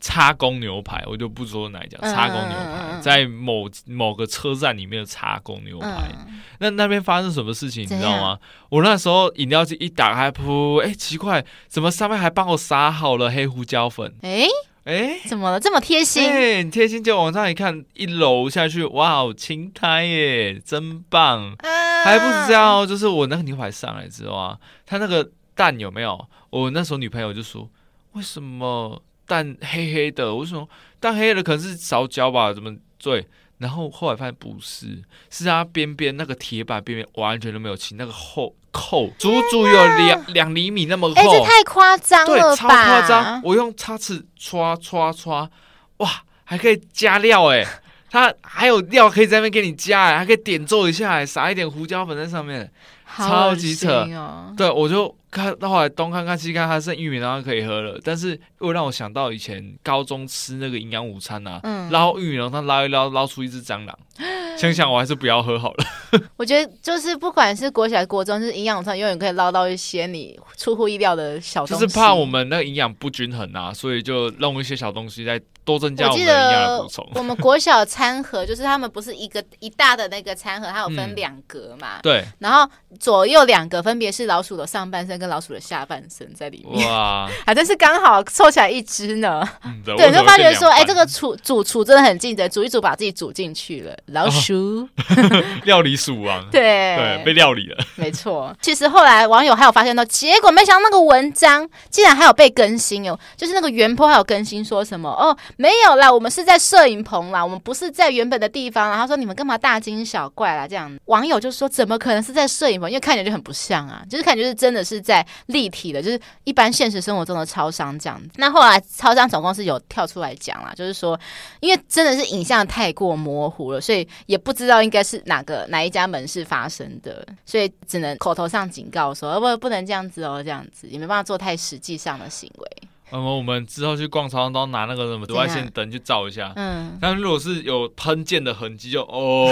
[0.00, 8.38] 叉公牛排，我就不说哪一家叉公牛排，在某某个车站里面的叉公牛排，嗯、那那边发生什么事情你知道吗？
[8.68, 14.14] 我那时候饮料机一打开，噗，哎，奇怪，怎么上面还帮我撒好了黑胡椒粉？
[14.22, 14.46] 哎
[14.84, 15.58] 哎，怎么了？
[15.58, 16.22] 这么贴心？
[16.28, 21.54] 哎，贴心，就往上一看，一搂下去，哇哦，青苔耶，真棒！
[21.60, 26.28] 啊、还不是这样，就是我那个牛排上来之后啊，它那个蛋有没有？
[26.50, 27.66] 我那时候女朋友就说，
[28.12, 30.34] 为什么蛋黑黑的？
[30.34, 30.68] 为什么
[31.00, 31.42] 蛋黑黑的？
[31.42, 32.52] 可能是烧焦吧？
[32.52, 33.26] 怎么对？
[33.64, 42.54] 然后后来发现不是，是它边边那个铁板边边完全都没有清，那个厚扣足足有两两厘米那么厚，哎，这太夸张了吧？
[42.54, 43.40] 对，超夸张！
[43.42, 45.48] 我用叉子刷刷刷，
[45.96, 46.10] 哇，
[46.44, 47.66] 还可以加料哎，
[48.10, 52.70] 它还有料可以在那边给你加哎，还可以点缀一下，撒一点胡椒粉在上面，
[53.16, 54.52] 超级扯哦！
[54.54, 55.16] 对，我就。
[55.34, 63.98] 看到后来东看看西看，还剩玉米浓汤可以喝了，但是又让我想到以前高中吃那个营养午餐啊，嗯、捞玉米浓汤捞一捞，捞出一只蟑螂，
[64.56, 65.84] 想想我还是不要喝好了。
[66.36, 71.84] 我觉得就是不管是国小还是国中，就是营养午餐永远可以捞到一些你出乎意料的小东西。
[71.84, 75.40] 就是怕我们那个营养不均衡啊，所以就弄一些小东西在。
[75.64, 77.10] 多增加我们的营养补充。
[77.14, 81.96] 我们国小餐盒 就是他们不是一个一大的那个餐盒，它有分两格嘛？
[81.96, 82.22] 嗯、对。
[82.38, 86.86] 然后左右两格分别是老鼠的上半身跟老鼠的下半身在里面。
[86.86, 87.26] 哇！
[87.46, 89.42] 还真是刚好凑起来一只呢。
[89.64, 93.96] 嗯、对，就发觉说，哎、欸，这个厨煮厨真的很尽责，煮一煮把自己煮进去了。
[94.08, 94.88] 老鼠，哦、
[95.64, 96.44] 料理鼠王。
[96.50, 97.76] 对对，被料理了。
[97.96, 98.54] 没错。
[98.60, 105.36] 其实后来网友还有发现到，结果没想到那个文章竟然还有被更新哦，就是那个原 PO 还有更新说什么哦。
[105.56, 108.90] 没有啦，我们是在摄影棚啦，我们不是在原本的地方。
[108.90, 110.66] 然后说你们干嘛大惊小怪啦？
[110.66, 112.90] 这样网友就说怎么可能是在摄影棚？
[112.90, 118.28] 因为看起来就很不像啊，就是感觉是真的是在立体的，就是一般现实生活中的超商这样子。
[118.36, 121.18] 那后来超商总共是有跳出来讲啦，就是说
[121.60, 132.68] 因为真的是影像太过模糊了，所以也不知道应该是哪个哪一家门市发生的，所以只能口头上警告说不不能这样子哦，这样子也没办法做太实际上的行为。
[133.12, 136.52] 那么、嗯、我们之后去逛超商都拿那个什么紫外线灯去照一下。
[136.56, 139.46] 嗯，但如果是有喷溅的痕迹，就哦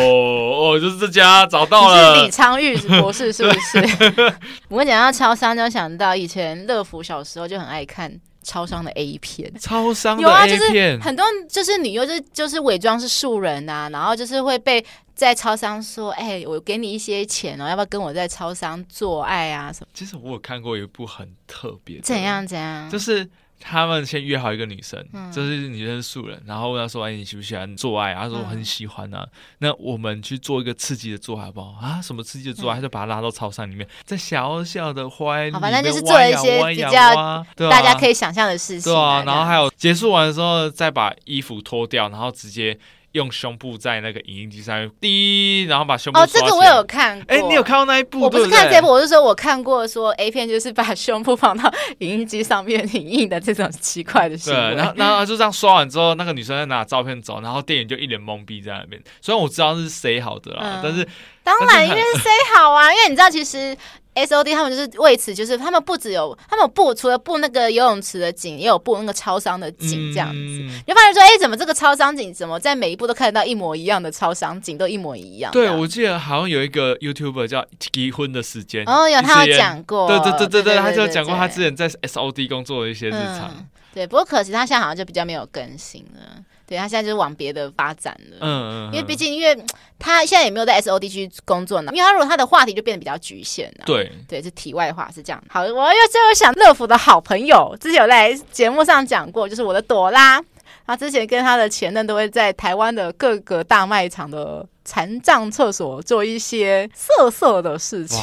[0.75, 2.17] 哦，就是这家找到了。
[2.17, 3.81] 是李昌钰博士是不是？
[4.11, 4.35] 对
[4.69, 8.13] 我讲到超商，就想到以前乐福小时候就很爱看
[8.43, 9.53] 超商的 A 片。
[9.61, 19.87] 超商的 A 片，有啊，就是很多就是女优，就是就是伪装是素人啊，然后就是会被在超商说：“哎、欸，我给你一些钱哦，要不要跟我在超商做爱啊？”什么？
[19.95, 23.29] 其实我有看过一部很特别，怎样怎样，就是。
[23.63, 29.23] 他们先约好一个女生，嗯、就是女生素人，然后问她说：“哎，你喜不喜欢做爱？”她说：“我很喜欢啊。
[29.23, 31.79] 嗯”那我们去做一个刺激的做爱好不好？
[31.81, 32.75] 啊，什么刺激的做爱？
[32.75, 38.93] 他、嗯、就把她拉到操场里面，在小小的花园里面，反正就是做一些比较大家可以想象的事情。
[38.93, 42.79] 对啊，然后还有结束完的时候，再把衣服脱掉，然后直接。
[43.13, 47.25] 用胸部在那个影印机上面滴，然后把胸部哦，这个我有看过。
[47.29, 48.21] 哎、欸，你有看到那一部？
[48.21, 54.61] 我不是看这部，我是说我看过说 A 片就是把胸部放到影印机上面影印的这种奇怪的行为。
[54.61, 59.03] 对，然后然后就这样刷完之后，那个女生在拿照片走，然后店员就一脸懵逼在那边。
[59.21, 61.07] 虽然我知道是谁好的啦，嗯、但是
[61.43, 63.77] 当然因为是谁好啊，因为你知道其实。
[64.15, 70.35] S O D 他们就是为此，就是他们不只有他们有布，除了布那个游泳池的景，也有布那个超商的景，这样子。
[70.35, 75.51] 嗯、你就发现说，哎、欸，怎么这个超商景怎么在每一步都看得到一模一样的超商景，都一模一样？
[75.53, 83.67] 对，我记得好像有一个 YouTuber 叫离婚的时间，哦，有他有讲过，对对对对对，他就讲过他之前在 S O D 工作的一些日常、嗯。
[83.95, 86.43] 对，不过可惜他现在好像就比较没有更新了。
[86.73, 89.55] 对，他现在就是往别的发展了，嗯嗯，嗯，因为毕竟，因为
[89.99, 94.11] 他现在也没有在 S O D 去工作呢，因为他如果他的话题就变得比较局限了，对。
[94.27, 95.45] 对，是题外话是这样。
[95.51, 100.43] 好，我又最后想乐福的好朋友，之前有在节目上讲过，就是我的朵拉，
[100.87, 108.19] 他之前跟他的前任都会在台湾的各个大卖场的残障厕所做一些色色的事情，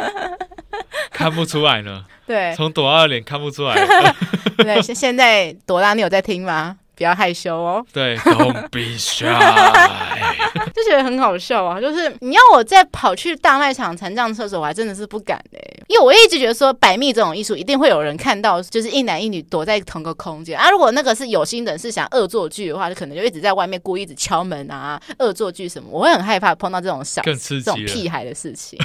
[1.12, 3.74] 看不出来呢，对，从朵拉的脸看不出来，
[4.56, 6.78] 对，现现在朵拉你有在听吗？
[7.02, 7.84] 不要害羞哦。
[7.92, 9.26] 对，Don't be shy，
[10.72, 11.80] 就觉得很好笑啊。
[11.80, 15.82] 就是你要我再跑去大卖场残障厕所，我还真的是不敢哎、欸。
[15.88, 20.70] 因为我一直觉得说，百密这种艺术一定会有人看到，就是一男一女躲在同个空间啊。
[20.70, 25.88] 如果那个是有心人是想恶作剧的话，就可能就一直在外面故意一直敲门啊，恶作剧什么。
[25.90, 28.78] 我会很害怕碰到这种小更刺激这种屁孩的事情。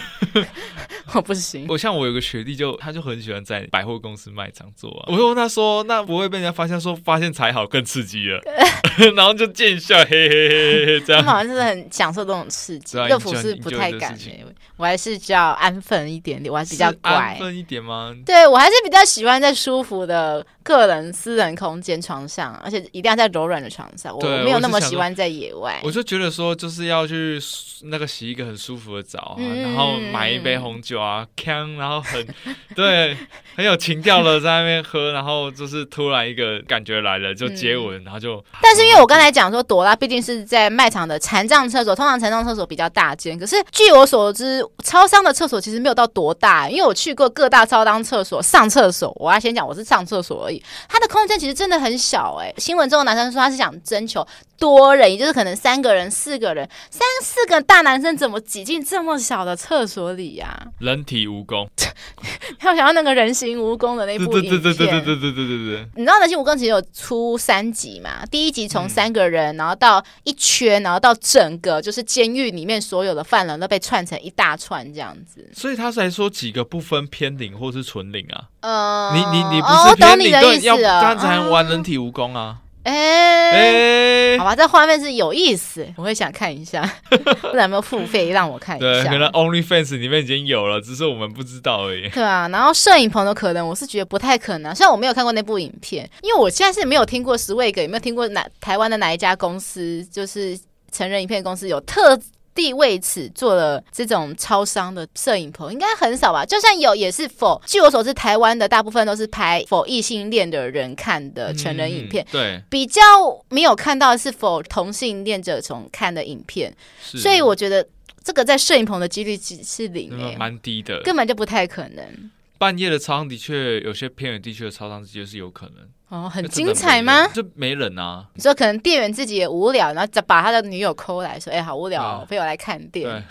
[1.14, 1.68] 我不行。
[1.70, 5.06] 我像我有个学弟就，就他就很喜欢在百货公司卖场做啊。
[5.08, 8.42] 我问他说，那不会被人家发现说发现才好更刺激了，
[9.16, 11.24] 然后就见笑，嘿嘿嘿嘿这样。
[11.24, 12.98] 他好像是很享受这种刺激。
[12.98, 14.46] 乐福是不太敢的，
[14.78, 17.12] 我还是比较安分一点点，我还是比较乖。
[17.12, 18.16] 安分一点吗？
[18.26, 24.16] 对，我还是比较喜欢在舒服的个人私人空间床上，而且一定要在柔软的床上。
[24.16, 25.80] 我没有那么喜欢在野外。
[25.84, 27.40] 我就觉得说，就是要去
[27.84, 32.28] 那个洗一个很舒服的澡啊，嗯、然后买一杯红酒啊，锵，然后很
[32.76, 33.16] 对，
[33.56, 38.44] 很有情调的在那边喝，然后就是突然一个感觉来了，就接吻，嗯、然后就。
[38.62, 52.54] 但是因为我刚才讲说，朵拉毕竟是在卖场的残障厕所，通常残障厕所比较大间，可是据我所知，超商的厕所其实没有到多大，因为我去过各大超商厕所上厕所，我要先讲我是上厕所而已，它的空间其实真的很小哎。
[52.58, 54.26] 新闻中的男生说他是想征求
[54.58, 60.68] 多人，也就是可能三个人、四个人，三四个大男生怎么挤进这么小的厕所里呀、啊？
[60.80, 61.68] 人体蜈蚣，
[62.64, 65.88] 要想要那个人形蜈蚣的那部影片，对对对对对对对对对对。
[65.96, 68.26] 你知道人形蜈蚣其实有出三集嘛？
[68.32, 75.48] 第一集从三个人，然后到一圈，然后到整个就是监狱里面所有的犯人都被串成一大串这样子。
[75.54, 78.50] 所以他才说几个不分偏领或是纯领啊？
[78.62, 82.58] 呃，你你你不是偏领，对，要刚才玩人体蜈蚣啊？
[82.88, 88.86] 哎、欸，欸、好吧，这画面是有意思，我会想看一下， 不然有没有付费让我看一下。
[88.86, 92.08] 对，可能 OnlyFans 里面已经有了，只是我们不知道而已。
[92.10, 94.74] 对啊，然后摄影棚的可能，我是觉得不太可能。
[94.74, 100.58] 虽然我没有看过那部影片，因为我现在是没有听过 Swag，有没有听过哪台湾的哪一家公司，就是
[100.92, 102.18] 成人影片公司有特。
[102.58, 106.44] 地为此做了这种超商的摄影棚，应该很少吧？
[106.44, 112.26] 就算有，也是否据我所知，台湾的大部分都是拍否异性恋的人看的成人影片。
[112.26, 113.02] 嗯、对，比较
[113.50, 116.76] 没有看到是否同性恋者从看的影片。
[117.00, 117.88] 所以我觉得
[118.24, 122.32] 这个在摄影棚的几率是是零，蛮低的，根本就不太可能。
[122.58, 125.88] 半夜的超商的确有些偏远地区的超商的确是有可能。
[126.10, 127.28] 哦，很精彩吗？
[127.34, 128.24] 就没人啊！
[128.34, 133.24] 你说可能店员自己也无聊，然后就把他的女友抠来说：“哎、欸，好无聊、哦，陪、啊、我来看电影。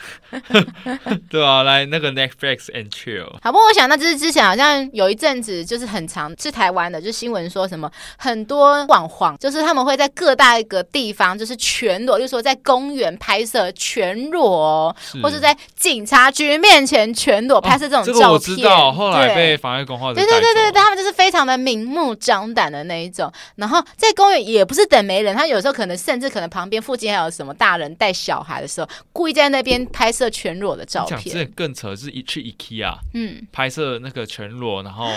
[1.31, 3.33] 对” 啊，来那个 Netflix and chill。
[3.43, 18.15] 好，不过我想那就是之前好像有一阵子就是很长，是台湾的，就是新闻说什么很多网黄，就是他们会在各大一个地方就是全裸，就是说在公园拍摄全裸，是或是在警察局面前全裸拍摄这种照片。
[18.15, 20.12] 哦这个、我知道，后来被妨碍公号。
[20.12, 22.65] 对对对对对，他们就是非常的明目张胆。
[22.70, 31.35] 的那一种，然后在公园也不是等没人，他有时候可能甚至可能旁边附近还有什么大人带小孩的时候，故意在那边拍摄全裸的照片。
[31.35, 35.11] 这更扯是一去 IKEA，嗯，拍摄那个全裸，然后。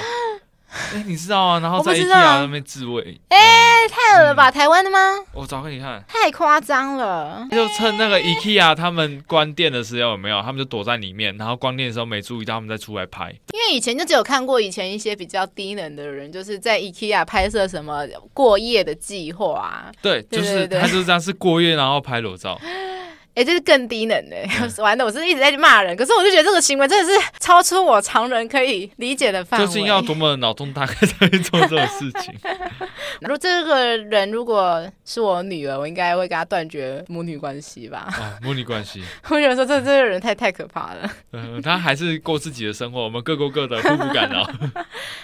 [0.93, 1.59] 哎，你知道啊？
[1.59, 4.51] 然后在 IKEA 那边自慰，哎，太恶了吧？
[4.51, 4.99] 台湾的吗？
[5.33, 7.47] 我找给你看，太夸张了。
[7.49, 10.41] 就趁那个 IKEA 他们关店的时候有没有？
[10.41, 13.31] 他们就躲在里面，然后关店的时候没注意到，他们再出来拍。
[13.51, 19.91] 因为以前就只有看过以前一些比较低能的人，就是在 IKEA 拍摄什么过夜的计划啊。
[20.01, 22.59] 对，就是他就是这样，是过夜然后拍裸照。
[23.39, 24.35] 哎，这是更低能的，
[24.83, 29.65] 完了，我是一直在骂人，可是我就觉得这个行为真的是超出我常人可以理解的范围。
[29.65, 32.33] 究竟要多么脑洞大开才会做这种事情？
[33.21, 38.09] 如果这个人如果是我女儿，我应该会跟她断绝母女关系吧？
[38.11, 41.09] 啊，母女关系， 我觉得说这这个人太太可怕了。
[41.31, 44.45] 嗯，他还是过自己的生活，我们各过各的，互不干扰。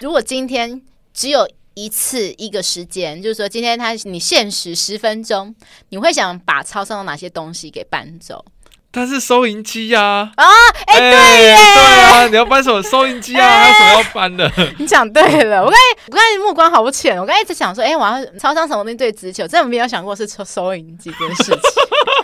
[0.00, 0.80] 如果今天
[1.12, 1.46] 只有。
[1.76, 5.54] 一次一个时间，就是说今天他你限时十分钟，
[5.90, 8.42] 你会想把超商的哪些东西给搬走？
[8.90, 10.00] 但是收银机呀！
[10.36, 10.44] 啊，
[10.86, 13.46] 哎、对耶，对啊，你要搬什么收银机啊？
[13.46, 14.50] 还有什么要搬的？
[14.78, 19.46] 你讲对了，我刚才我刚才目光好浅，我刚才一直想说，哎、欸，我要超商什么东西最值钱？
[19.46, 21.58] 真的没有想过是收收银机这件事情。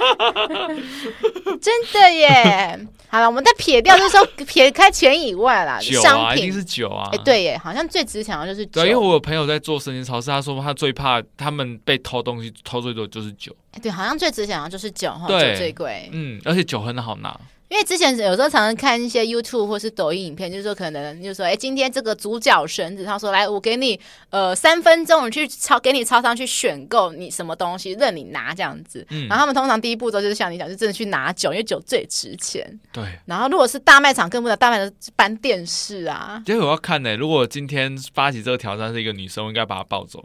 [1.60, 2.78] 真的耶！
[3.08, 7.10] 好了，我们再撇掉，就是说 撇开钱以外啦，酒啊，商品一定是酒啊！
[7.12, 8.80] 哎，对耶，好像最值钱的就是酒。
[8.80, 13.54] 对，因为我有朋友在做生鲜超市，他说他最怕他们被偷东西，偷最多就是酒。
[13.80, 16.08] 对，好像最值钱的就是酒哈，酒最贵。
[16.12, 17.38] 嗯，而且酒很好拿。
[17.68, 29.06] 因为之前有时候常常看一些 YouTube 或是抖音影片，就是说可能就是说，哎，今天这个主角绳子，他说来，我给你呃三分钟，你去超给你超商去选购你什么东西，任你拿这样子。
[29.08, 29.26] 嗯。
[29.26, 32.78] 然后他们通常第一步骤就是像你讲，就真的去拿酒，因为酒最值钱。
[32.92, 33.02] 对。
[33.24, 36.42] 然后如果是大卖场，更不能大卖场搬电视啊。
[36.44, 40.22] 结果我要看呢、欸，如果今天发起这个挑战是一个女生，我应该把她抱走。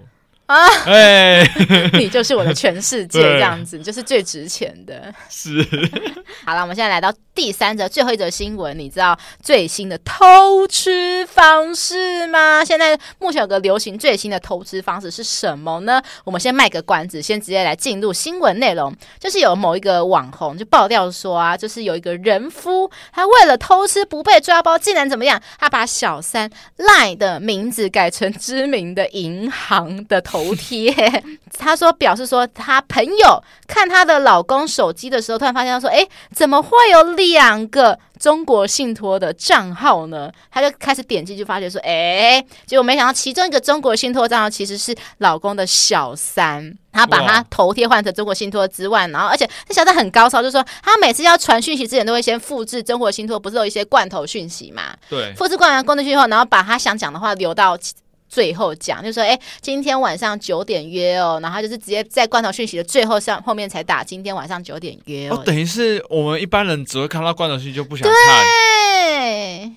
[0.47, 1.45] 啊，哎，
[1.99, 5.13] 你就是我的全世界，这样子，你就是最值钱的。
[5.29, 5.61] 是，
[6.45, 12.63] 好了，我们现在来到第三则最后一则新闻，你知道最新的偷吃方式吗？
[12.63, 16.01] 现在目前有个流行最新的偷吃方式是什么呢？
[16.23, 18.95] 我们先卖个关子，先直接来进入新闻内容。
[19.19, 25.41] 就是有某一个网红就爆料说啊，就是有一个人夫，他为了偷吃不被抓包，竟然怎么样？
[25.59, 30.36] 他把小三 LINE 的名字改成知名的银行的头。
[30.37, 30.93] 头贴，
[31.57, 40.31] 她说表示说，她朋友看她的老公手机的时候，突然发现她说，哎，怎么会有两个中国信托的账号呢？
[40.51, 54.95] 她就开始点击，就发觉说，哎，结果没想到其中一个中国信托账号其实是老公的小三，他把他头贴换成中国信托之外，然后而且这小三很高超，就是说他每次要传讯息之前都会先复制中国信托，不是有一些罐头讯息嘛？
[55.09, 57.77] 对，复制罐头罐头讯息后，然后把他想讲的话留到。
[58.27, 68.13] 最后讲就说，哎，今天晚上九点约哦，然后就是直接在罐头讯息的最后上后面才打今天晚上九点约哦，哦，等于是我们一般人只会看到罐头讯息就不想看。
[68.13, 68.96] 对，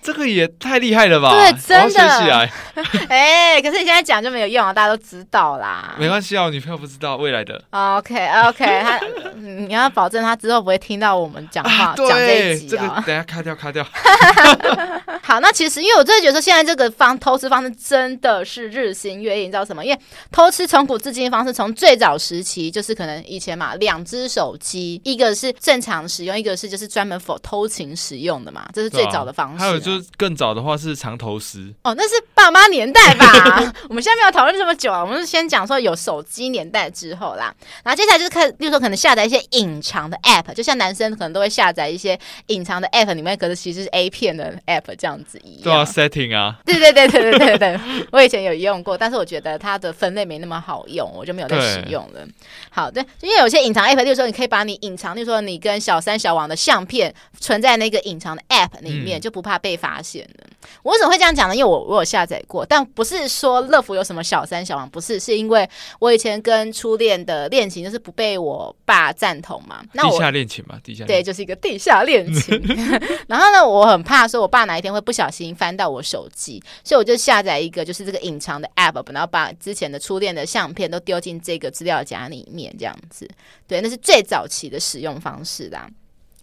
[0.02, 1.30] 这个也太厉害了吧！
[1.30, 1.90] 对，真的。
[1.90, 2.50] 学起来。
[3.08, 5.94] 哎，可是你现在讲就没有用啊，大家都知道啦。
[5.98, 7.62] 没关系啊，我女朋友不知道未来的。
[7.70, 9.00] OK，OK， 他
[9.36, 12.80] 你要保证他之后不会听到我们讲话讲这一集啊。
[12.80, 13.86] 这个等下卡掉卡掉。
[15.22, 19.84] 好，那其实因为我真的觉得现在这个方偷吃方式真的是日新月异，你知道什么？
[19.84, 20.00] 因为
[20.32, 29.58] 偷吃从古至今的方式，从最早时期就是可能以前嘛，两只手机，一个是正常使用，一个是就是专门 for 偷情使用的嘛，这是最早的方式。
[29.58, 33.72] 还有就是更早的话是藏头诗哦，那是爸妈年代吧？
[33.88, 45.62] 我们现在没有讨论这么久啊，我们是先讲说有手机年代之后啦，然后接下来就是看，例如说可能下载一些隐藏的 app，就像男生可能都会下载一些隐藏的 app，里面可是其实是 A 片的 app 这样子一样。
[45.62, 46.58] 对啊，setting 啊。
[46.64, 47.80] 对对对对对对对，
[48.12, 52.26] 我以前有用过，但是我觉得它的分类没那么好用，我就没有再使用了。
[52.70, 60.46] 好，对，因为有些隐藏 app，例如说你可以把你隐藏，例如说你跟小三小王的相片存在那个隐藏的 app 里面，嗯、就不怕被发现的。
[60.82, 61.54] 我为什么会这样讲呢？
[61.54, 65.68] 因为我我有下载过，但不是说乐福有什么小三小王，不是，是因为
[65.98, 69.82] 我以前跟初恋的恋情就是不被我爸赞同嘛。
[69.92, 72.60] 那地下恋情嘛，地下对，就是一个地下恋情。
[73.28, 83.28] 然后呢，我很怕说我爸哪一天会不小心翻到我手机，所以我就下载一个就是这个隐藏的 app，然后把之前的初恋的相片都丢进这个资料夹里面，这样子。
[83.66, 85.88] 对，那是最早期的使用方式啦。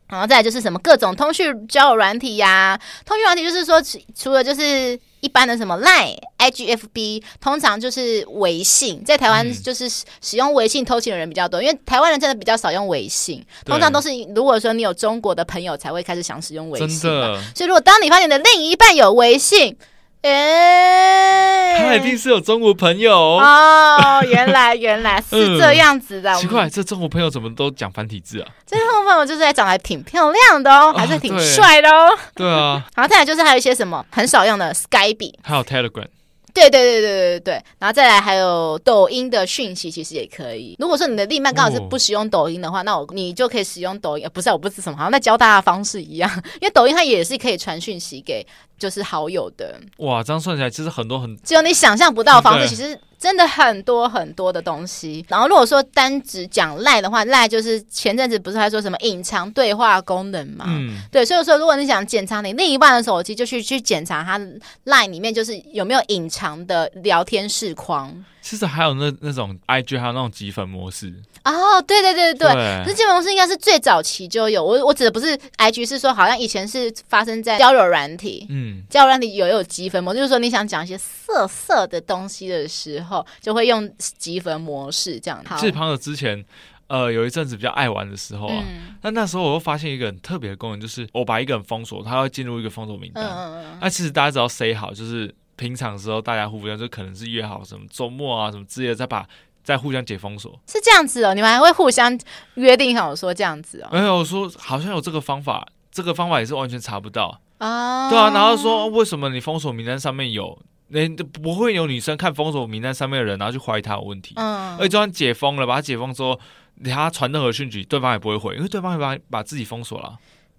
[0.09, 17.41] 然后再来就是什么各种通讯交友软体呀、啊，通讯软体就是说除除了就是一般的什么 Line、IGFB，通常就是微信，在台湾就是使用微信偷情的人比较多，因为台湾人真的比较少用微信，通常都是如果说你有中国的朋友才会开始想使用微信，真的。
[17.55, 19.77] 所以如果当你发现你的另一半有微信。
[20.21, 24.23] 哎，他一定是有中国朋友哦！
[24.27, 28.47] 原来原来 是这样子的，奇怪，这中国朋友怎么都讲繁体字啊？
[28.65, 32.17] 这中国朋友就是还长得挺漂亮的哦，还是挺帅的哦。
[32.35, 36.07] 对啊，然后再来就是还有一些什么很少用的 Skype，还有 Telegram。
[36.53, 40.75] 对对对对对对，然后再来还有抖音的讯息，其实也可以。
[40.79, 44.27] 如果说你的另一半刚好是不使用抖音的话，哦、那我你就可以使用抖音。
[44.33, 46.29] 不是，我不是什么，好像在教大家方式一样。
[46.59, 48.45] 因为抖音它也是可以传讯息给
[48.79, 49.79] 就是好友的。
[49.97, 52.99] 哇，这样算起来其实很多很，只有你想象不到的方式，其实。
[53.19, 60.65] 真的很多很多的东西，然后如果说单只讲赖的话，赖就是前阵子不是还说什么隐藏对话功能嘛？
[60.67, 64.39] 嗯，对，所以说如果你想检查你另一半的手机，就去去检查他
[64.83, 68.23] 赖里面就是有没有隐藏的聊天视框。
[68.49, 74.63] 其实还有那那种 IG 还有那种积分模式哦，对对对对对，这积分模式应该是最早期就有。
[74.63, 85.43] 我我指的不是 IG，是说好像以前是发生在交友软体，嗯，交友软体有有积分模式，就是说你想讲一些色色的东西的时候，就会用积分模式这样。
[85.57, 86.41] 其实朋友之前
[86.87, 88.63] 呃有一阵子比较爱玩的时候啊，
[89.01, 93.25] 那、嗯、那时候我又发现一个很特别的功能，就是我把一个人封锁，他会进入一个封锁名单。
[93.25, 95.35] 嗯嗯那其实大家只要 say 好，就是。
[95.57, 99.27] 平常的时候，大家互相就可能是约好什么周末啊什么之类的，再把
[99.63, 101.33] 再互相解封锁，是这样子哦。
[101.33, 102.17] 你们还会互相
[102.53, 103.89] 约定好说这样子哦？
[103.91, 108.09] 没有，我说好像有这个方法，这个方法也是完全查不到啊。
[108.09, 114.35] 对啊，然后说为什么你封锁名单上面有，那不会有女生看封锁名单上面的人，然后去怀疑他有问题。
[114.37, 116.39] 嗯，而且就算解封了，把他解封之后，
[116.85, 120.17] 他传任何讯息，对方也不会回，因为对方会把把自己封锁了。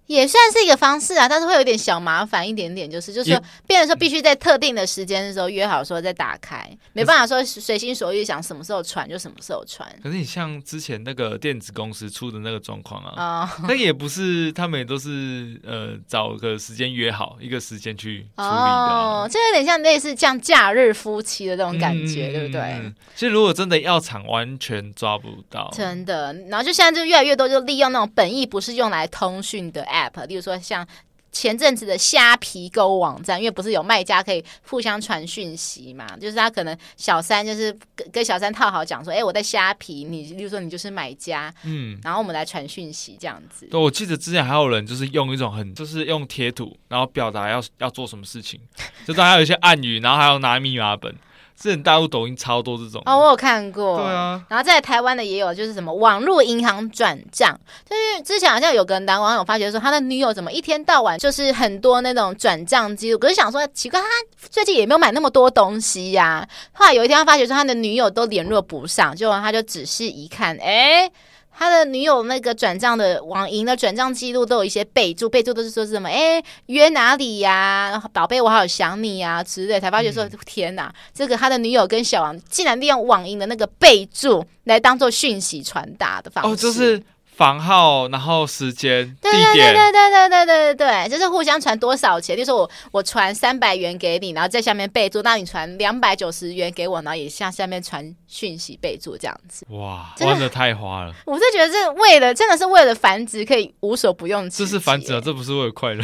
[0.09, 9.87] 也算是一个方式啊，但是会有点小麻烦一点点，就是就是说，变成说必须在特定的时间的时候约好说再打开，没办法说随心所欲想什么时候传就什么时候传。
[10.01, 22.93] 可是你像之前那个电子公司出的那个状况啊，那、哦、也不是他们也都是呃找个时间约好一个时间去处理的、啊，哦，这有点像类似像假日夫妻的这种感觉，嗯、对不对？
[23.13, 26.33] 其实如果真的要抢，完全抓不到，真的。
[26.49, 30.87] 然后就现在就越来越多就利用那种本意不是用来通讯的 app，例如说像
[31.31, 43.67] 前阵子的虾皮购物网站，因为不是有卖家可以互相传讯息嘛，就是他可能小三就是跟跟小三套好讲说，哎，我在虾皮，你例如说你就是买家，嗯，然后我们来传讯息这样子。
[43.67, 48.59] 对，我记得之前还有人就是用一种很就是用贴图，然后表达要要做什么事情，
[49.05, 51.15] 就当然有一些暗语，然后还要拿密码本。
[51.59, 53.97] 之前大陆抖音超多这种哦，我有看过。
[53.97, 64.07] 对啊，然后在台湾的也有，就是什么网络银行转账，就是之前好像有个男网友发觉说，他的女友怎么一天到晚就是很多那种转账记录，可是想说奇怪，他
[64.49, 66.47] 最近也没有买那么多东西呀、啊。
[66.71, 71.11] 后来有一天他发觉说，他的女友都联络不上，结果他就仔细一看，哎。
[71.59, 86.49] 他的女友那个转账的网银的转账记录都有一些备注，备注都是说是什么哎约哪里呀、啊，宝贝我好想你呀、啊、之类，才发觉说、嗯、天哪，这个他的女友跟小王竟然利用网银的那个备注来当做讯息传达的方式。
[86.49, 87.03] 哦，就是。
[87.39, 99.65] 房号，然后时间、对对对对对对对对对对，就是互相传多少钱，就是我我传三百元给你，然后在下面备注，那你传两百九十元给我，然后也向下面传讯息备注这样子。
[99.71, 101.13] 哇，真的太花了！
[101.25, 104.65] 我是觉得这为了真的是为了繁殖，可以无所不用其极。
[104.65, 106.03] 这是繁殖啊，这不是为了快乐。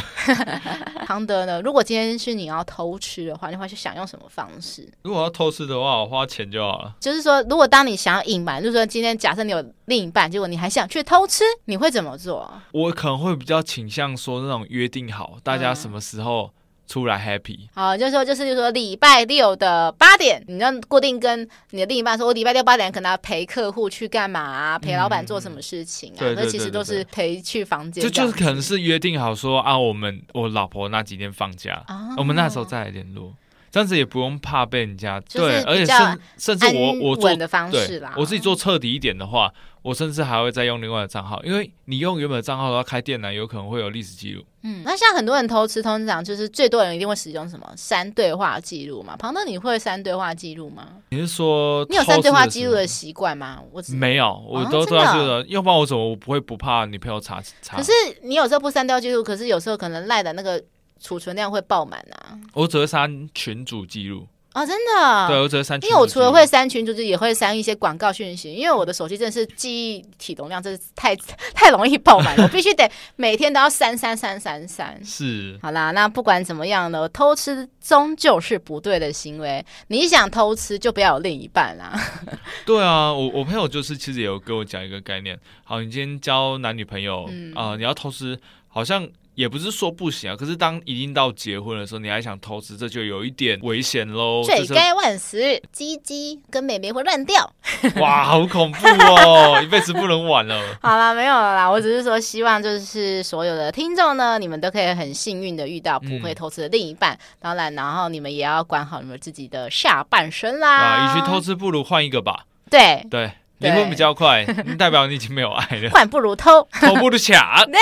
[1.06, 1.62] 庞德呢？
[1.62, 4.92] 如果今天是你要偷吃的话，你会去想用什么方式？
[5.04, 6.96] 如果要偷吃的话，我花钱就好了。
[7.00, 11.28] 就是说，如果当你想要隐瞒，就是说今天假设你有另一半，结果你还想去偷。
[11.28, 12.50] 吃你会怎么做？
[12.72, 16.50] 我可能会比较倾向说那种约定好，大家什么时候
[16.88, 17.66] 出来 happy。
[17.66, 26.22] 嗯、好，就是说就是就是说礼拜六的八点，你要固定跟你的另一半说，我礼拜六八点可能要陪客户去干嘛、啊，陪老板做什么事情啊？
[26.36, 28.04] 那、嗯、其实都是陪去房间。
[28.04, 33.34] 就就是可能是约定好说啊，我们我老婆那几天放假，哦、我们那时候再来联络。
[33.76, 39.52] 这样子也不用怕被人家对，而且甚甚至我我做的方式啦，我自己做彻底一点的话，
[39.82, 44.46] 我甚至还会再用另外的账号，因为你用原本的账号的话，开电脑有可能会有历史记录。
[44.64, 49.14] 嗯，那像很多人偷吃，通常就是最多人一定会使用什么删对话记录嘛？
[49.20, 50.88] 庞德，你会删对话记录吗？
[51.10, 53.62] 你是说你有删对话记录的习惯吗？
[53.74, 57.76] 我没有，我都都要记得，要不然我怎么我不会不怕女朋友查查？
[57.76, 57.92] 可是
[58.24, 60.64] 你有时候不删掉记录，可是有时候可能赖的那个
[61.06, 62.34] 储存量会爆满啊。
[62.54, 64.28] 我只会删群主记录。
[64.54, 68.54] 啊，真的，对，我只会删，因为我除了会删群主，就也会删一些广告讯息。
[68.54, 71.14] 因为我的手机真的是记忆体容量真是太
[71.54, 74.98] 太容易爆满了，我必须得每天都要删删删删删。
[75.04, 79.66] 是，好啦，那不管怎么样呢，偷吃终究是不对的行为。
[79.88, 81.94] 你想偷吃，就不要有另一半啦。
[82.66, 85.38] 对啊，我我朋友就是其实也有跟我讲一个概念。
[85.66, 88.40] 好，你今天交男女朋友啊、嗯呃，你要偷吃，
[88.70, 89.06] 好像。
[89.36, 94.44] 也不是说不行啊，可是当一定到结婚的时候，你还想偷吃，这就有一点危险喽。
[94.44, 97.54] 罪该万死，鸡鸡跟妹妹会乱掉。
[98.02, 100.60] 哇，好恐怖哦，一辈子不能玩了。
[100.82, 107.14] 好啦，没有了啦，我只是说希望就是所有的听众呢，你们都可以很幸运的遇到不会偷吃的另一半。
[107.14, 110.78] 嗯、当然，然后你们也要管好你们自己的下半身啦。
[110.78, 112.46] 啊，与其偷吃，不如换一个吧。
[112.70, 113.32] 对对。
[113.60, 114.44] 离婚比较快，
[114.78, 115.90] 代表你已经没有爱了。
[115.92, 117.42] 换不如偷，偷不如抢。
[117.72, 117.80] 对，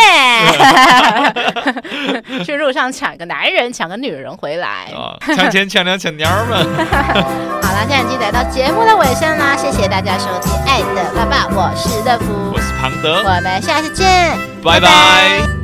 [2.45, 4.91] 去路上抢个男人，抢个女人回来。
[5.36, 6.57] 抢钱抢娘抢娘们。
[7.61, 15.62] 好了，现在已经来到节目的尾声啦，谢谢大家收听《爱的爸爸》，我是乐福，我是庞德，我们下次见，拜拜。